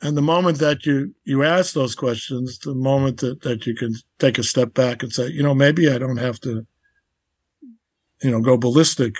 and 0.03 0.15
the 0.15 0.21
moment 0.21 0.59
that 0.59 0.85
you, 0.85 1.15
you 1.23 1.43
ask 1.43 1.73
those 1.73 1.95
questions, 1.95 2.59
the 2.59 2.75
moment 2.75 3.21
that, 3.21 3.41
that 3.41 3.65
you 3.65 3.73
can 3.73 3.95
take 4.19 4.37
a 4.37 4.43
step 4.43 4.75
back 4.75 5.01
and 5.01 5.11
say, 5.11 5.29
you 5.29 5.41
know, 5.41 5.55
maybe 5.55 5.89
I 5.89 5.97
don't 5.97 6.17
have 6.17 6.39
to, 6.41 6.67
you 8.21 8.29
know, 8.29 8.39
go 8.39 8.55
ballistic 8.55 9.15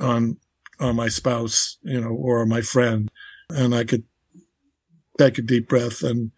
on, 0.00 0.38
on 0.80 0.96
my 0.96 1.06
spouse, 1.06 1.78
you 1.82 2.00
know, 2.00 2.08
or 2.08 2.44
my 2.46 2.62
friend. 2.62 3.08
And 3.48 3.76
I 3.76 3.84
could 3.84 4.02
take 5.16 5.38
a 5.38 5.42
deep 5.42 5.68
breath 5.68 6.02
and, 6.02 6.32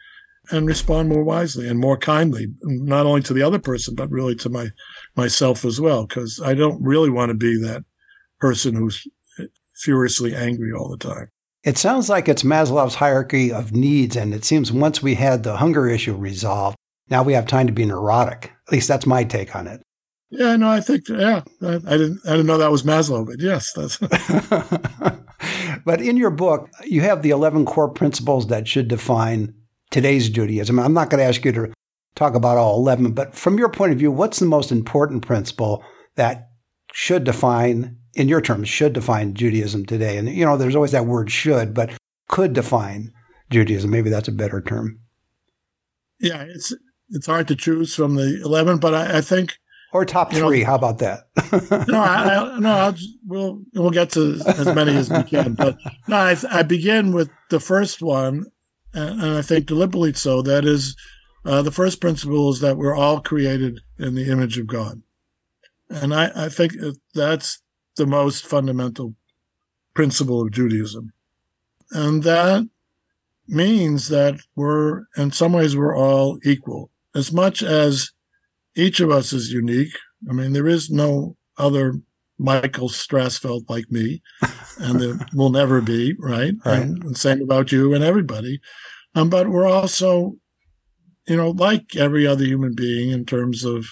and 0.50 0.66
respond 0.66 1.08
more 1.08 1.24
wisely 1.24 1.68
and 1.68 1.80
more 1.80 1.96
kindly, 1.96 2.48
not 2.60 3.06
only 3.06 3.22
to 3.22 3.32
the 3.32 3.42
other 3.42 3.58
person, 3.58 3.94
but 3.94 4.10
really 4.10 4.34
to 4.34 4.50
my, 4.50 4.68
myself 5.16 5.64
as 5.64 5.80
well. 5.80 6.06
Cause 6.06 6.38
I 6.44 6.52
don't 6.52 6.82
really 6.82 7.08
want 7.08 7.30
to 7.30 7.34
be 7.34 7.58
that 7.62 7.86
person 8.38 8.74
who's 8.74 9.08
furiously 9.76 10.34
angry 10.34 10.72
all 10.72 10.88
the 10.88 10.96
time. 10.96 11.28
It 11.64 11.78
sounds 11.78 12.08
like 12.08 12.28
it's 12.28 12.44
Maslow's 12.44 12.94
hierarchy 12.94 13.52
of 13.52 13.72
needs. 13.72 14.16
And 14.16 14.32
it 14.32 14.44
seems 14.44 14.70
once 14.70 15.02
we 15.02 15.14
had 15.14 15.42
the 15.42 15.56
hunger 15.56 15.88
issue 15.88 16.14
resolved, 16.14 16.76
now 17.08 17.22
we 17.22 17.32
have 17.32 17.46
time 17.46 17.66
to 17.66 17.72
be 17.72 17.84
neurotic. 17.84 18.52
At 18.66 18.72
least 18.72 18.88
that's 18.88 19.06
my 19.06 19.24
take 19.24 19.54
on 19.54 19.66
it. 19.66 19.82
Yeah, 20.30 20.56
no, 20.56 20.68
I 20.68 20.80
think 20.80 21.08
yeah, 21.08 21.42
I, 21.62 21.74
I, 21.74 21.78
didn't 21.78 22.20
I 22.26 22.30
didn't 22.32 22.46
know 22.46 22.58
that 22.58 22.72
was 22.72 22.82
Maslow, 22.82 23.24
but 23.24 23.40
yes, 23.40 23.72
that's. 23.72 23.96
but 25.84 26.00
in 26.00 26.16
your 26.16 26.30
book, 26.30 26.68
you 26.84 27.00
have 27.02 27.22
the 27.22 27.30
eleven 27.30 27.64
core 27.64 27.88
principles 27.88 28.48
that 28.48 28.66
should 28.66 28.88
define 28.88 29.54
today's 29.90 30.28
Judaism. 30.28 30.80
I'm 30.80 30.94
not 30.94 31.10
going 31.10 31.20
to 31.20 31.28
ask 31.28 31.44
you 31.44 31.52
to 31.52 31.72
talk 32.16 32.34
about 32.34 32.58
all 32.58 32.76
eleven, 32.76 33.12
but 33.12 33.36
from 33.36 33.56
your 33.56 33.68
point 33.68 33.92
of 33.92 33.98
view, 33.98 34.10
what's 34.10 34.40
the 34.40 34.46
most 34.46 34.72
important 34.72 35.24
principle 35.24 35.84
that 36.16 36.48
should 36.92 37.22
define, 37.22 37.98
in 38.16 38.28
your 38.28 38.40
terms, 38.40 38.68
should 38.68 38.94
define 38.94 39.34
Judaism 39.34 39.84
today? 39.84 40.16
And 40.16 40.28
you 40.28 40.44
know, 40.44 40.56
there's 40.56 40.74
always 40.74 40.92
that 40.92 41.06
word 41.06 41.30
"should," 41.30 41.74
but 41.74 41.90
could 42.28 42.54
define 42.54 43.12
Judaism. 43.50 43.90
Maybe 43.90 44.10
that's 44.10 44.28
a 44.28 44.32
better 44.32 44.60
term. 44.60 44.98
Yeah, 46.18 46.42
it's 46.42 46.74
it's 47.10 47.26
hard 47.26 47.46
to 47.48 47.54
choose 47.54 47.94
from 47.94 48.16
the 48.16 48.40
eleven, 48.42 48.78
but 48.78 48.94
I, 48.94 49.18
I 49.18 49.20
think 49.20 49.58
or 49.92 50.04
top 50.04 50.32
three. 50.32 50.60
Know, 50.60 50.66
How 50.66 50.74
about 50.74 50.98
that? 50.98 51.28
no, 51.88 52.00
I, 52.00 52.54
I, 52.54 52.58
no, 52.58 52.70
I'll 52.70 52.96
we'll 53.26 53.62
we'll 53.74 53.90
get 53.90 54.10
to 54.10 54.40
as 54.46 54.74
many 54.74 54.96
as 54.96 55.10
we 55.10 55.22
can. 55.22 55.54
But 55.54 55.76
no, 56.08 56.16
I, 56.16 56.36
I 56.50 56.62
begin 56.62 57.12
with 57.12 57.30
the 57.50 57.60
first 57.60 58.00
one, 58.00 58.46
and, 58.94 59.20
and 59.20 59.32
I 59.36 59.42
think 59.42 59.66
deliberately 59.66 60.14
so. 60.14 60.40
That 60.40 60.64
is, 60.64 60.96
uh, 61.44 61.60
the 61.60 61.70
first 61.70 62.00
principle 62.00 62.50
is 62.50 62.60
that 62.60 62.78
we're 62.78 62.96
all 62.96 63.20
created 63.20 63.80
in 63.98 64.14
the 64.14 64.30
image 64.30 64.58
of 64.58 64.66
God, 64.66 65.02
and 65.90 66.14
I, 66.14 66.30
I 66.34 66.48
think 66.48 66.72
that's 67.14 67.60
the 67.96 68.06
most 68.06 68.46
fundamental 68.46 69.14
principle 69.94 70.42
of 70.42 70.52
Judaism, 70.52 71.12
and 71.90 72.22
that 72.22 72.68
means 73.48 74.08
that 74.08 74.40
we're 74.54 75.04
in 75.16 75.30
some 75.30 75.52
ways 75.52 75.76
we're 75.76 75.96
all 75.96 76.38
equal 76.44 76.90
as 77.14 77.32
much 77.32 77.62
as 77.62 78.10
each 78.76 79.00
of 79.00 79.10
us 79.10 79.32
is 79.32 79.52
unique. 79.52 79.94
I 80.28 80.32
mean, 80.32 80.52
there 80.52 80.66
is 80.66 80.90
no 80.90 81.36
other 81.56 81.94
Michael 82.38 82.88
Strassfeld 82.88 83.68
like 83.70 83.90
me, 83.90 84.22
and 84.78 85.00
there 85.00 85.18
will 85.34 85.50
never 85.50 85.80
be, 85.80 86.14
right? 86.18 86.54
right. 86.64 86.82
And, 86.82 87.16
same 87.16 87.42
about 87.42 87.72
you 87.72 87.94
and 87.94 88.04
everybody. 88.04 88.60
Um, 89.14 89.30
but 89.30 89.48
we're 89.48 89.66
also, 89.66 90.34
you 91.26 91.36
know, 91.36 91.50
like 91.50 91.96
every 91.96 92.26
other 92.26 92.44
human 92.44 92.74
being 92.74 93.10
in 93.10 93.24
terms 93.24 93.64
of, 93.64 93.86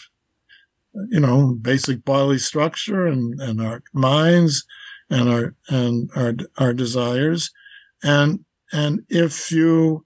you 1.11 1.21
know, 1.21 1.57
basic 1.61 2.05
bodily 2.05 2.39
structure 2.39 3.07
and, 3.07 3.41
and 3.41 3.61
our 3.61 3.83
minds 3.93 4.65
and 5.11 5.29
our 5.29 5.55
and 5.69 6.11
our 6.17 6.35
our 6.59 6.73
desires, 6.73 7.51
and 8.03 8.45
and 8.73 9.03
if 9.09 9.51
you 9.51 10.05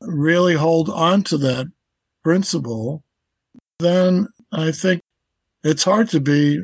really 0.00 0.54
hold 0.54 0.88
on 0.88 1.22
to 1.22 1.38
that 1.38 1.66
principle, 2.22 3.04
then 3.78 4.28
I 4.52 4.70
think 4.72 5.02
it's 5.64 5.84
hard 5.84 6.08
to 6.10 6.20
be 6.20 6.62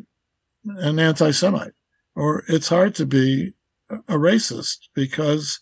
an 0.64 0.98
anti 0.98 1.30
Semite 1.30 1.72
or 2.14 2.44
it's 2.48 2.68
hard 2.68 2.94
to 2.96 3.06
be 3.06 3.52
a 3.90 4.14
racist 4.14 4.88
because 4.94 5.60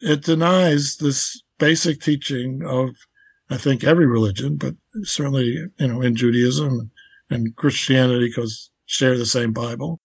it 0.00 0.22
denies 0.22 0.96
this 0.96 1.42
basic 1.58 2.00
teaching 2.00 2.62
of, 2.64 2.90
I 3.50 3.56
think, 3.56 3.82
every 3.82 4.06
religion, 4.06 4.56
but 4.56 4.74
certainly, 5.02 5.66
you 5.78 5.88
know, 5.88 6.00
in 6.00 6.16
Judaism 6.16 6.90
and 7.30 7.54
Christianity, 7.56 8.28
because 8.28 8.70
share 8.86 9.16
the 9.16 9.26
same 9.26 9.52
Bible, 9.52 10.00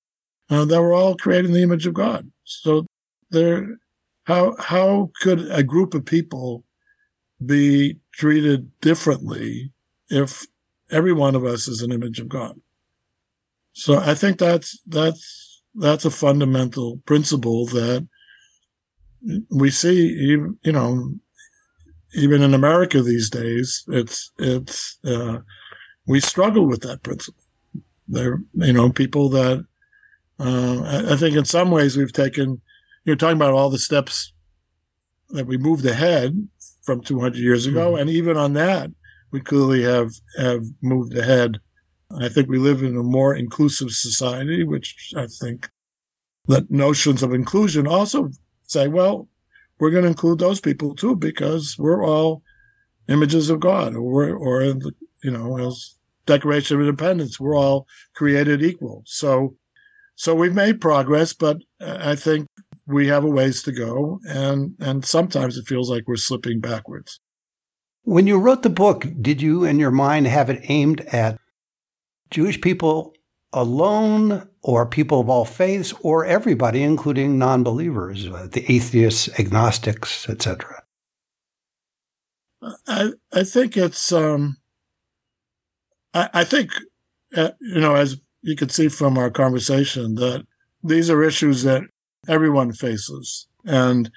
uh, 0.49 0.65
that 0.65 0.81
we're 0.81 0.93
all 0.93 1.17
created 1.17 1.47
in 1.47 1.53
the 1.53 1.63
image 1.63 1.87
of 1.87 1.93
God. 1.93 2.31
So 2.43 2.85
there, 3.31 3.77
how, 4.25 4.55
how 4.59 5.11
could 5.21 5.51
a 5.51 5.63
group 5.63 5.93
of 5.93 6.05
people 6.05 6.63
be 7.43 7.99
treated 8.13 8.71
differently 8.79 9.71
if 10.09 10.45
every 10.91 11.13
one 11.13 11.35
of 11.35 11.43
us 11.43 11.67
is 11.67 11.81
an 11.81 11.91
image 11.91 12.19
of 12.19 12.29
God. 12.29 12.59
So 13.73 13.99
I 13.99 14.13
think 14.13 14.37
that's, 14.37 14.79
that's, 14.85 15.63
that's 15.73 16.05
a 16.05 16.11
fundamental 16.11 17.01
principle 17.05 17.65
that 17.67 18.07
we 19.49 19.69
see, 19.71 20.07
you 20.07 20.71
know, 20.71 21.15
even 22.13 22.41
in 22.41 22.53
America 22.53 23.01
these 23.01 23.29
days, 23.29 23.83
it's, 23.87 24.31
it's, 24.37 24.97
uh, 25.03 25.39
we 26.05 26.19
struggle 26.19 26.65
with 26.65 26.81
that 26.81 27.03
principle. 27.03 27.43
There, 28.07 28.39
you 28.53 28.73
know, 28.73 28.91
people 28.91 29.29
that, 29.29 29.65
uh, 30.39 30.81
I, 30.81 31.13
I 31.13 31.15
think 31.15 31.35
in 31.35 31.45
some 31.45 31.71
ways 31.71 31.97
we've 31.97 32.13
taken, 32.13 32.61
you're 33.03 33.15
talking 33.15 33.37
about 33.37 33.53
all 33.53 33.69
the 33.69 33.79
steps 33.79 34.33
that 35.29 35.47
we 35.47 35.57
moved 35.57 35.85
ahead 35.85 36.47
from 36.83 37.01
200 37.01 37.37
years 37.37 37.65
ago. 37.65 37.91
Mm-hmm. 37.91 38.01
And 38.01 38.09
even 38.09 38.37
on 38.37 38.53
that, 38.53 38.91
we 39.31 39.41
clearly 39.41 39.83
have 39.83 40.11
have 40.37 40.63
moved 40.81 41.17
ahead. 41.17 41.59
I 42.19 42.29
think 42.29 42.47
we 42.47 42.59
live 42.59 42.83
in 42.83 42.95
a 42.95 43.03
more 43.03 43.35
inclusive 43.35 43.91
society, 43.91 44.63
which 44.63 45.13
I 45.17 45.25
think 45.27 45.69
that 46.47 46.69
notions 46.69 47.23
of 47.23 47.33
inclusion 47.33 47.87
also 47.87 48.29
say, 48.63 48.87
well, 48.87 49.27
we're 49.79 49.89
going 49.89 50.03
to 50.03 50.09
include 50.09 50.39
those 50.39 50.61
people 50.61 50.95
too 50.95 51.15
because 51.15 51.75
we're 51.77 52.05
all 52.05 52.43
images 53.09 53.49
of 53.49 53.59
God, 53.59 53.95
or 53.95 54.01
we're, 54.01 54.35
or 54.35 54.61
you 54.63 55.31
know, 55.31 55.57
as 55.67 55.94
Declaration 56.25 56.77
of 56.77 56.87
Independence, 56.87 57.39
we're 57.39 57.57
all 57.57 57.87
created 58.15 58.63
equal. 58.63 59.03
So, 59.05 59.55
so 60.15 60.33
we've 60.33 60.55
made 60.55 60.81
progress, 60.81 61.33
but 61.33 61.57
I 61.79 62.15
think 62.15 62.47
we 62.87 63.07
have 63.07 63.23
a 63.23 63.29
ways 63.29 63.63
to 63.63 63.71
go, 63.71 64.19
and 64.27 64.75
and 64.79 65.05
sometimes 65.05 65.57
it 65.57 65.67
feels 65.67 65.89
like 65.89 66.03
we're 66.07 66.15
slipping 66.15 66.59
backwards. 66.59 67.19
When 68.03 68.27
you 68.27 68.37
wrote 68.37 68.61
the 68.61 68.69
book, 68.69 69.07
did 69.19 69.41
you 69.41 69.63
in 69.63 69.79
your 69.79 69.91
mind 69.91 70.27
have 70.27 70.49
it 70.49 70.63
aimed 70.69 71.01
at 71.01 71.39
Jewish 72.29 72.61
people 72.61 73.13
alone 73.51 74.47
or 74.61 74.85
people 74.85 75.21
of 75.21 75.29
all 75.29 75.45
faiths 75.45 75.93
or 76.01 76.25
everybody, 76.25 76.83
including 76.83 77.39
non 77.39 77.63
believers, 77.63 78.27
uh, 78.27 78.47
the 78.51 78.71
atheists, 78.71 79.27
agnostics, 79.39 80.29
etc.? 80.29 80.83
I, 82.87 83.11
I 83.33 83.43
think 83.43 83.77
it's, 83.77 84.11
um, 84.11 84.57
I, 86.15 86.29
I 86.33 86.43
think, 86.43 86.71
uh, 87.35 87.51
you 87.59 87.81
know, 87.81 87.95
as 87.95 88.17
you 88.41 88.55
can 88.55 88.69
see 88.69 88.87
from 88.87 89.17
our 89.17 89.29
conversation, 89.29 90.15
that 90.15 90.45
these 90.83 91.09
are 91.09 91.23
issues 91.23 91.63
that 91.63 91.83
everyone 92.27 92.71
faces. 92.71 93.47
And, 93.65 94.09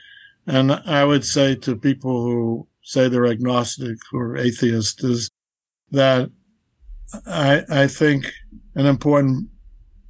and 0.46 0.72
I 0.72 1.04
would 1.04 1.24
say 1.24 1.54
to 1.56 1.76
people 1.76 2.22
who 2.22 2.68
say 2.82 3.08
they're 3.08 3.26
agnostic 3.26 3.98
or 4.14 4.36
atheist 4.36 5.04
is 5.04 5.30
that 5.90 6.30
I, 7.26 7.64
I 7.70 7.86
think 7.86 8.32
an 8.74 8.86
important 8.86 9.48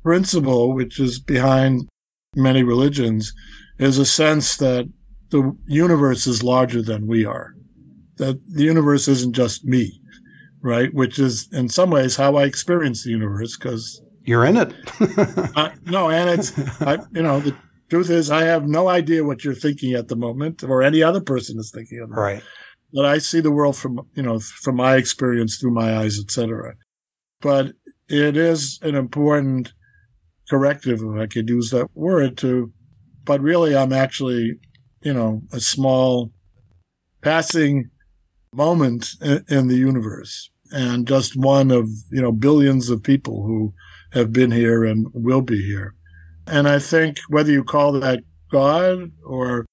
principle, 0.03 0.75
which 0.75 1.01
is 1.01 1.19
behind 1.19 1.89
many 2.37 2.63
religions, 2.63 3.33
is 3.79 3.99
a 3.99 4.07
sense 4.07 4.57
that 4.57 4.89
the 5.31 5.57
universe 5.67 6.27
is 6.27 6.43
larger 6.43 6.83
than 6.83 7.07
we 7.07 7.25
are. 7.25 7.55
That 8.17 8.41
the 8.49 8.65
universe 8.65 9.07
isn't 9.07 9.35
just 9.35 9.65
me, 9.65 10.01
right? 10.63 10.93
Which 10.93 11.19
is 11.19 11.49
in 11.53 11.69
some 11.69 11.91
ways 11.91 12.17
how 12.17 12.37
I 12.37 12.45
experience 12.45 13.05
the 13.05 13.11
universe 13.11 13.57
because 13.57 14.03
you're 14.25 14.45
in 14.45 14.57
it. 14.57 14.75
uh, 15.57 15.71
no, 15.87 16.11
and 16.11 16.29
it's, 16.29 16.53
I, 16.83 16.99
you 17.13 17.23
know, 17.23 17.41
the 17.41 17.57
truth 17.89 18.11
is 18.11 18.31
I 18.31 18.43
have 18.43 18.67
no 18.67 18.89
idea 18.89 19.25
what 19.25 19.45
you're 19.45 19.55
thinking 19.55 19.95
at 19.95 20.09
the 20.09 20.17
moment 20.17 20.63
or 20.63 20.83
any 20.83 21.03
other 21.03 21.21
person 21.21 21.59
is 21.59 21.71
thinking 21.75 22.01
of. 22.01 22.11
Right 22.11 22.43
But 22.93 23.07
I 23.07 23.19
see 23.19 23.41
the 23.41 23.53
world 23.53 23.77
from, 23.77 24.01
you 24.15 24.23
know, 24.23 24.39
from 24.39 24.77
my 24.77 24.97
experience 24.97 25.59
through 25.59 25.73
my 25.73 25.97
eyes, 25.97 26.19
etc. 26.19 26.75
But 27.41 27.73
it 28.09 28.37
is 28.37 28.79
an 28.83 28.95
important 28.95 29.73
corrective, 30.51 31.01
if 31.03 31.21
I 31.21 31.27
could 31.27 31.49
use 31.49 31.71
that 31.71 31.89
word, 31.95 32.37
to, 32.39 32.73
but 33.25 33.41
really 33.41 33.77
I'm 33.77 33.93
actually, 33.93 34.55
you 35.03 35.13
know, 35.13 35.43
a 35.53 35.61
small 35.61 36.33
passing 37.23 37.91
moment 38.53 39.11
in, 39.49 39.69
the 39.69 39.77
universe 39.77 40.51
and 40.71 41.07
just 41.07 41.37
one 41.37 41.71
of, 41.71 41.89
you 42.11 42.21
know, 42.21 42.33
billions 42.33 42.91
of 42.91 43.03
people 43.03 43.43
who 43.45 43.73
have 44.13 44.33
been 44.33 44.51
here 44.51 44.85
and 44.85 45.07
will 45.13 45.43
be 45.43 45.65
here. 45.65 45.95
And 46.47 46.69
I 46.69 46.79
think 46.79 47.19
whether 47.29 47.53
you 47.53 47.65
call 47.65 47.93
that 47.93 48.21
God 48.51 49.13
or 49.25 49.67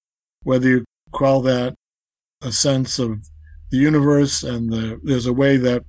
whether 0.43 0.67
you 0.67 0.85
call 1.11 1.41
that 1.41 1.75
a 2.41 2.51
sense 2.51 2.99
of 2.99 3.29
the 3.71 3.77
universe 3.77 4.43
and 4.43 4.71
the, 4.71 4.99
there's 5.03 5.25
a 5.25 5.33
way 5.33 5.57
that 5.57 5.83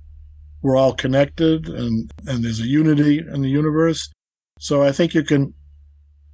we're 0.62 0.76
all 0.76 0.94
connected 0.94 1.68
and, 1.68 2.10
and 2.26 2.44
there's 2.44 2.60
a 2.60 2.66
unity 2.66 3.18
in 3.18 3.42
the 3.42 3.48
universe. 3.48 4.10
So 4.58 4.82
I 4.82 4.92
think 4.92 5.14
you 5.14 5.22
can 5.22 5.54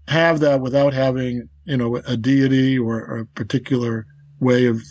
have 0.09 0.41
that 0.41 0.61
without 0.61 0.95
having, 0.95 1.49
you 1.65 1.77
know, 1.77 1.97
a 1.97 2.17
deity 2.17 2.79
or 2.79 3.19
a 3.19 3.27
particular 3.27 4.07
way 4.41 4.67
of 4.67 4.83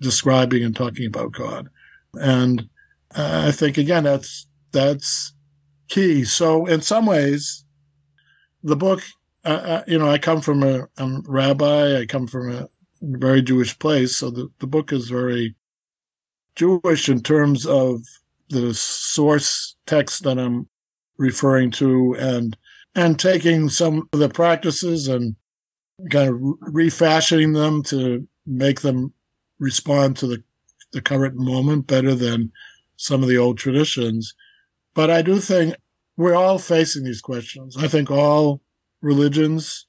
describing 0.00 0.64
and 0.64 0.74
talking 0.74 1.06
about 1.06 1.32
God. 1.32 1.68
And 2.14 2.68
I 3.14 3.52
think 3.52 3.78
again, 3.78 4.04
that's, 4.04 4.46
that's 4.72 5.34
key. 5.88 6.24
So 6.24 6.66
in 6.66 6.80
some 6.80 7.06
ways, 7.06 7.64
the 8.62 8.76
book, 8.76 9.02
uh, 9.44 9.82
you 9.86 9.98
know, 9.98 10.08
I 10.08 10.18
come 10.18 10.40
from 10.40 10.62
a, 10.62 10.86
I'm 10.98 11.22
rabbi, 11.22 11.98
I 11.98 12.06
come 12.06 12.26
from 12.26 12.50
a 12.50 12.68
very 13.00 13.42
Jewish 13.42 13.78
place. 13.78 14.16
So 14.16 14.30
the, 14.30 14.48
the 14.58 14.66
book 14.66 14.92
is 14.92 15.08
very 15.08 15.54
Jewish 16.54 17.08
in 17.08 17.22
terms 17.22 17.66
of 17.66 18.02
the 18.48 18.74
source 18.74 19.76
text 19.86 20.24
that 20.24 20.38
I'm 20.38 20.68
referring 21.16 21.70
to 21.72 22.14
and, 22.18 22.56
and 22.94 23.18
taking 23.18 23.68
some 23.68 24.08
of 24.12 24.18
the 24.18 24.28
practices 24.28 25.08
and 25.08 25.36
kind 26.10 26.28
of 26.28 26.40
refashioning 26.60 27.52
them 27.52 27.82
to 27.84 28.26
make 28.46 28.80
them 28.80 29.12
respond 29.60 30.16
to 30.16 30.26
the, 30.26 30.42
the 30.92 31.00
current 31.00 31.36
moment 31.36 31.86
better 31.86 32.14
than 32.14 32.50
some 32.96 33.22
of 33.22 33.28
the 33.28 33.38
old 33.38 33.58
traditions. 33.58 34.34
But 34.94 35.10
I 35.10 35.22
do 35.22 35.38
think 35.38 35.76
we're 36.16 36.34
all 36.34 36.58
facing 36.58 37.04
these 37.04 37.20
questions. 37.20 37.76
I 37.76 37.86
think 37.86 38.10
all 38.10 38.60
religions 39.00 39.86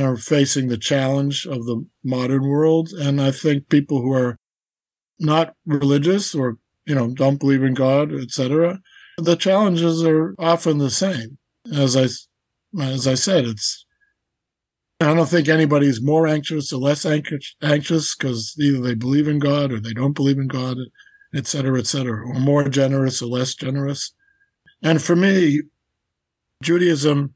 are 0.00 0.16
facing 0.16 0.68
the 0.68 0.78
challenge 0.78 1.46
of 1.46 1.66
the 1.66 1.86
modern 2.02 2.48
world. 2.48 2.90
And 2.90 3.20
I 3.20 3.30
think 3.30 3.68
people 3.68 4.02
who 4.02 4.12
are 4.12 4.38
not 5.20 5.54
religious 5.66 6.34
or, 6.34 6.58
you 6.86 6.94
know, 6.94 7.12
don't 7.14 7.38
believe 7.38 7.62
in 7.62 7.74
God, 7.74 8.12
etc., 8.12 8.80
the 9.18 9.36
challenges 9.36 10.02
are 10.04 10.34
often 10.38 10.78
the 10.78 10.90
same. 10.90 11.38
As 11.72 11.96
I, 11.96 12.08
as 12.82 13.06
I 13.06 13.14
said, 13.14 13.44
it's, 13.44 13.86
I 15.02 15.14
don't 15.14 15.28
think 15.28 15.48
anybody's 15.48 16.02
more 16.02 16.26
anxious 16.26 16.72
or 16.72 16.78
less 16.78 17.06
anxious 17.06 18.14
because 18.14 18.54
either 18.58 18.80
they 18.80 18.94
believe 18.94 19.28
in 19.28 19.38
God 19.38 19.72
or 19.72 19.80
they 19.80 19.92
don't 19.92 20.14
believe 20.14 20.38
in 20.38 20.48
God, 20.48 20.78
et 21.34 21.46
cetera, 21.46 21.78
et 21.78 21.86
cetera, 21.86 22.26
or 22.26 22.34
more 22.34 22.68
generous 22.68 23.22
or 23.22 23.26
less 23.26 23.54
generous. 23.54 24.12
And 24.82 25.02
for 25.02 25.16
me, 25.16 25.62
Judaism 26.62 27.34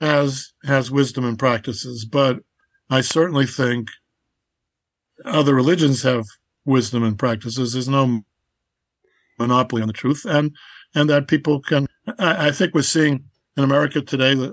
has 0.00 0.52
has 0.64 0.90
wisdom 0.90 1.24
and 1.24 1.38
practices, 1.38 2.04
but 2.04 2.40
I 2.90 3.00
certainly 3.00 3.46
think 3.46 3.88
other 5.24 5.54
religions 5.54 6.02
have 6.02 6.26
wisdom 6.64 7.02
and 7.02 7.18
practices. 7.18 7.72
There's 7.72 7.88
no 7.88 8.22
monopoly 9.38 9.82
on 9.82 9.88
the 9.88 9.94
truth, 9.94 10.24
and 10.24 10.54
and 10.94 11.08
that 11.10 11.28
people 11.28 11.60
can. 11.60 11.86
I, 12.18 12.48
I 12.48 12.50
think 12.52 12.74
we're 12.74 12.82
seeing 12.82 13.24
in 13.56 13.64
America 13.64 14.02
today 14.02 14.34
that 14.34 14.52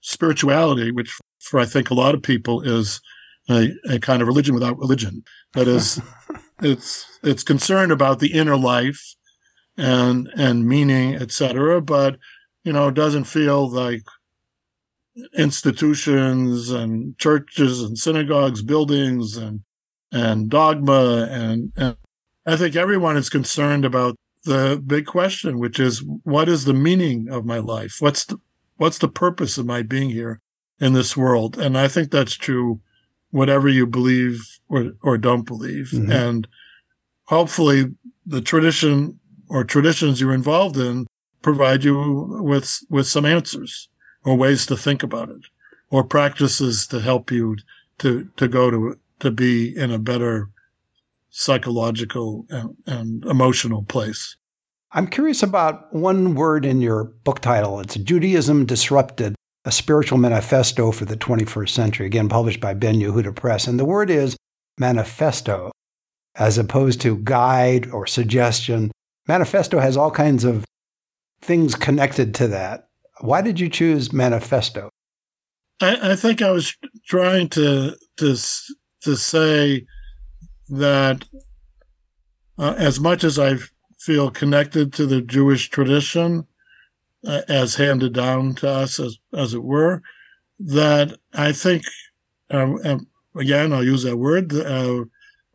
spirituality, 0.00 0.92
which 0.92 1.18
for 1.44 1.60
I 1.60 1.66
think 1.66 1.90
a 1.90 1.94
lot 1.94 2.14
of 2.14 2.22
people 2.22 2.60
is 2.62 3.00
a, 3.48 3.70
a 3.88 3.98
kind 3.98 4.22
of 4.22 4.28
religion 4.28 4.54
without 4.54 4.78
religion. 4.78 5.22
That 5.52 5.68
is, 5.68 6.00
it's 6.62 7.06
it's 7.22 7.42
concerned 7.42 7.92
about 7.92 8.18
the 8.18 8.32
inner 8.32 8.56
life 8.56 9.14
and 9.76 10.28
and 10.36 10.66
meaning, 10.66 11.14
etc. 11.14 11.80
But 11.80 12.18
you 12.64 12.72
know, 12.72 12.88
it 12.88 12.94
doesn't 12.94 13.24
feel 13.24 13.68
like 13.68 14.02
institutions 15.36 16.70
and 16.70 17.16
churches 17.18 17.82
and 17.82 17.98
synagogues, 17.98 18.62
buildings 18.62 19.36
and 19.36 19.60
and 20.10 20.48
dogma 20.48 21.28
and, 21.30 21.72
and 21.76 21.96
I 22.46 22.56
think 22.56 22.76
everyone 22.76 23.16
is 23.16 23.30
concerned 23.30 23.84
about 23.84 24.16
the 24.44 24.82
big 24.84 25.06
question, 25.06 25.58
which 25.58 25.80
is 25.80 26.04
what 26.22 26.48
is 26.48 26.64
the 26.64 26.74
meaning 26.74 27.28
of 27.30 27.44
my 27.44 27.58
life? 27.58 27.96
What's 28.00 28.24
the 28.26 28.38
what's 28.76 28.98
the 28.98 29.08
purpose 29.08 29.56
of 29.56 29.66
my 29.66 29.82
being 29.82 30.10
here 30.10 30.40
in 30.80 30.92
this 30.92 31.16
world? 31.16 31.58
And 31.58 31.76
I 31.78 31.88
think 31.88 32.10
that's 32.10 32.34
true 32.34 32.80
whatever 33.30 33.68
you 33.68 33.86
believe 33.86 34.58
or 34.68 34.92
or 35.02 35.18
don't 35.18 35.46
believe. 35.46 35.90
Mm-hmm. 35.92 36.12
And 36.12 36.48
hopefully 37.24 37.94
the 38.24 38.40
tradition 38.40 39.18
or 39.48 39.64
traditions 39.64 40.20
you're 40.20 40.32
involved 40.32 40.76
in 40.76 41.06
provide 41.42 41.84
you 41.84 42.38
with 42.40 42.80
with 42.88 43.06
some 43.06 43.24
answers 43.24 43.88
or 44.24 44.36
ways 44.36 44.66
to 44.66 44.76
think 44.76 45.02
about 45.02 45.28
it 45.28 45.42
or 45.90 46.02
practices 46.02 46.86
to 46.88 47.00
help 47.00 47.30
you 47.30 47.56
to 47.98 48.28
to 48.36 48.48
go 48.48 48.70
to 48.70 48.98
to 49.20 49.30
be 49.30 49.76
in 49.76 49.90
a 49.90 49.98
better 49.98 50.50
psychological 51.30 52.46
and, 52.48 52.76
and 52.86 53.24
emotional 53.24 53.82
place. 53.82 54.36
I'm 54.92 55.08
curious 55.08 55.42
about 55.42 55.92
one 55.92 56.36
word 56.36 56.64
in 56.64 56.80
your 56.80 57.04
book 57.24 57.40
title. 57.40 57.80
It's 57.80 57.96
Judaism 57.96 58.64
Disrupted, 58.64 59.34
a 59.64 59.72
spiritual 59.72 60.18
manifesto 60.18 60.92
for 60.92 61.04
the 61.04 61.16
21st 61.16 61.70
century, 61.70 62.06
again 62.06 62.28
published 62.28 62.60
by 62.60 62.74
Ben 62.74 62.96
Yehuda 62.96 63.34
Press. 63.34 63.66
And 63.66 63.78
the 63.78 63.84
word 63.84 64.10
is 64.10 64.36
manifesto, 64.78 65.70
as 66.34 66.58
opposed 66.58 67.00
to 67.02 67.16
guide 67.18 67.90
or 67.90 68.06
suggestion. 68.06 68.90
Manifesto 69.26 69.78
has 69.78 69.96
all 69.96 70.10
kinds 70.10 70.44
of 70.44 70.64
things 71.40 71.74
connected 71.74 72.34
to 72.34 72.48
that. 72.48 72.88
Why 73.20 73.40
did 73.40 73.58
you 73.60 73.68
choose 73.68 74.12
manifesto? 74.12 74.90
I, 75.80 76.12
I 76.12 76.16
think 76.16 76.42
I 76.42 76.50
was 76.50 76.76
trying 77.06 77.48
to 77.50 77.96
to 78.18 78.36
to 79.02 79.16
say 79.16 79.86
that 80.68 81.24
uh, 82.58 82.74
as 82.76 83.00
much 83.00 83.24
as 83.24 83.38
I 83.38 83.56
feel 83.98 84.30
connected 84.30 84.92
to 84.94 85.06
the 85.06 85.20
Jewish 85.20 85.68
tradition, 85.70 86.46
uh, 87.26 87.42
as 87.48 87.76
handed 87.76 88.12
down 88.12 88.54
to 88.56 88.68
us, 88.68 89.00
as 89.00 89.18
as 89.36 89.54
it 89.54 89.62
were, 89.62 90.02
that 90.58 91.18
I 91.32 91.52
think, 91.52 91.84
um, 92.50 92.78
um 92.84 93.06
again, 93.36 93.72
I'll 93.72 93.84
use 93.84 94.02
that 94.04 94.16
word. 94.16 94.52
Uh, 94.52 95.04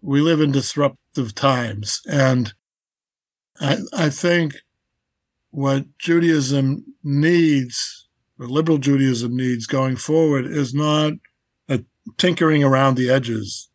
we 0.02 0.22
live 0.22 0.42
in 0.42 0.52
disruptive 0.52 1.36
times, 1.36 2.02
and 2.10 2.54
I 3.60 3.78
I 3.94 4.10
think 4.10 4.56
what 5.52 5.86
Judaism 5.98 6.86
needs, 7.04 8.08
or 8.40 8.48
liberal 8.48 8.78
Judaism 8.78 9.36
needs 9.36 9.66
going 9.66 9.96
forward, 9.96 10.46
is 10.46 10.74
not 10.74 11.14
a 11.68 11.84
tinkering 12.18 12.64
around 12.64 12.96
the 12.96 13.10
edges. 13.10 13.70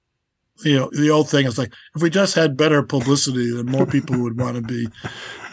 You 0.64 0.76
know, 0.76 0.90
the 0.92 1.10
old 1.10 1.28
thing 1.28 1.46
is 1.46 1.58
like, 1.58 1.72
if 1.96 2.02
we 2.02 2.10
just 2.10 2.36
had 2.36 2.56
better 2.56 2.82
publicity, 2.82 3.50
then 3.50 3.66
more 3.66 3.86
people 3.86 4.22
would 4.22 4.38
want 4.38 4.54
to 4.54 4.62
be, 4.62 4.86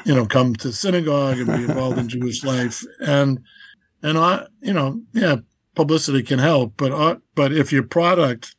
you 0.05 0.15
know, 0.15 0.25
come 0.25 0.55
to 0.55 0.71
synagogue 0.71 1.37
and 1.37 1.47
be 1.47 1.63
involved 1.63 1.97
in 1.97 2.09
Jewish 2.09 2.43
life. 2.43 2.83
And, 2.99 3.39
and 4.01 4.17
I, 4.17 4.47
you 4.61 4.73
know, 4.73 5.01
yeah, 5.13 5.37
publicity 5.75 6.23
can 6.23 6.39
help, 6.39 6.73
but, 6.77 6.91
uh, 6.91 7.17
but 7.35 7.51
if 7.53 7.71
your 7.71 7.83
product, 7.83 8.55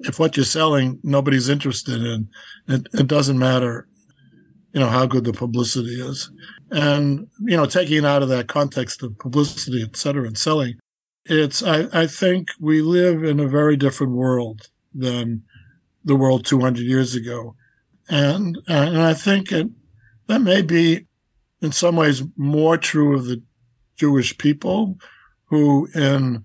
if 0.00 0.18
what 0.18 0.36
you're 0.36 0.44
selling, 0.44 1.00
nobody's 1.02 1.48
interested 1.48 2.02
in, 2.02 2.28
it, 2.68 2.88
it 2.92 3.06
doesn't 3.06 3.38
matter 3.38 3.88
you 4.74 4.80
know, 4.80 4.88
how 4.88 5.06
good 5.06 5.24
the 5.24 5.32
publicity 5.32 6.00
is. 6.00 6.30
And, 6.70 7.28
you 7.40 7.56
know, 7.56 7.64
taking 7.64 7.98
it 7.98 8.04
out 8.04 8.24
of 8.24 8.28
that 8.30 8.48
context 8.48 9.02
of 9.04 9.16
publicity, 9.18 9.82
et 9.82 9.96
cetera, 9.96 10.26
and 10.26 10.36
selling, 10.36 10.74
it's, 11.24 11.62
I, 11.62 11.86
I 11.92 12.06
think 12.08 12.48
we 12.60 12.82
live 12.82 13.22
in 13.22 13.38
a 13.38 13.46
very 13.46 13.76
different 13.76 14.14
world 14.14 14.68
than 14.92 15.44
the 16.04 16.16
world 16.16 16.44
200 16.44 16.82
years 16.82 17.14
ago. 17.14 17.54
And, 18.08 18.58
and 18.66 19.00
I 19.00 19.14
think 19.14 19.52
it, 19.52 19.68
that 20.26 20.40
may 20.40 20.62
be 20.62 21.06
in 21.60 21.72
some 21.72 21.96
ways 21.96 22.22
more 22.36 22.76
true 22.76 23.14
of 23.14 23.26
the 23.26 23.42
Jewish 23.96 24.36
people 24.38 24.98
who 25.46 25.88
in, 25.94 26.44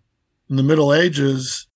in 0.50 0.56
the 0.56 0.64
Middle 0.64 0.94
Ages 0.94 1.68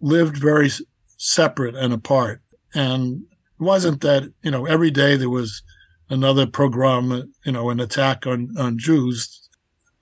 lived 0.00 0.36
very 0.36 0.70
separate 1.16 1.74
and 1.74 1.92
apart. 1.92 2.42
And 2.74 3.22
it 3.60 3.62
wasn't 3.62 4.00
that, 4.02 4.32
you 4.42 4.50
know, 4.50 4.66
every 4.66 4.90
day 4.90 5.16
there 5.16 5.30
was 5.30 5.62
another 6.08 6.46
pogrom, 6.46 7.32
you 7.44 7.52
know, 7.52 7.70
an 7.70 7.80
attack 7.80 8.26
on, 8.26 8.54
on 8.58 8.78
Jews, 8.78 9.48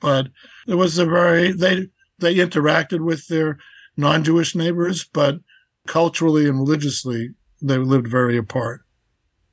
but 0.00 0.28
it 0.66 0.74
was 0.74 0.98
a 0.98 1.06
very, 1.06 1.52
they, 1.52 1.88
they 2.18 2.34
interacted 2.36 3.04
with 3.04 3.26
their 3.28 3.58
non-Jewish 3.96 4.54
neighbors, 4.54 5.04
but 5.04 5.40
culturally 5.86 6.46
and 6.46 6.58
religiously, 6.58 7.30
they 7.62 7.78
lived 7.78 8.08
very 8.08 8.36
apart. 8.36 8.82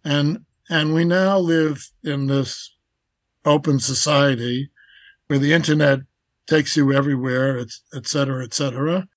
And, 0.03 0.45
and 0.73 0.91
we 0.91 1.05
now 1.05 1.37
live 1.37 1.91
in 2.03 2.25
this 2.25 2.75
open 3.45 3.79
society 3.79 4.71
where 5.27 5.37
the 5.37 5.53
internet 5.53 5.99
takes 6.47 6.75
you 6.75 6.91
everywhere, 6.91 7.63
et 7.93 8.07
cetera, 8.07 8.43
et 8.43 8.55
cetera, 8.55 9.07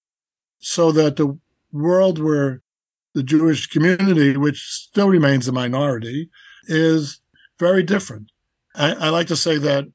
so 0.58 0.92
that 0.92 1.16
the 1.16 1.38
world 1.72 2.22
where 2.22 2.60
the 3.14 3.22
Jewish 3.22 3.68
community, 3.68 4.36
which 4.36 4.60
still 4.64 5.08
remains 5.08 5.48
a 5.48 5.52
minority, 5.52 6.28
is 6.68 7.22
very 7.58 7.82
different. 7.82 8.30
I, 8.74 8.92
I 8.92 9.08
like 9.08 9.28
to 9.28 9.36
say 9.36 9.56
that 9.56 9.86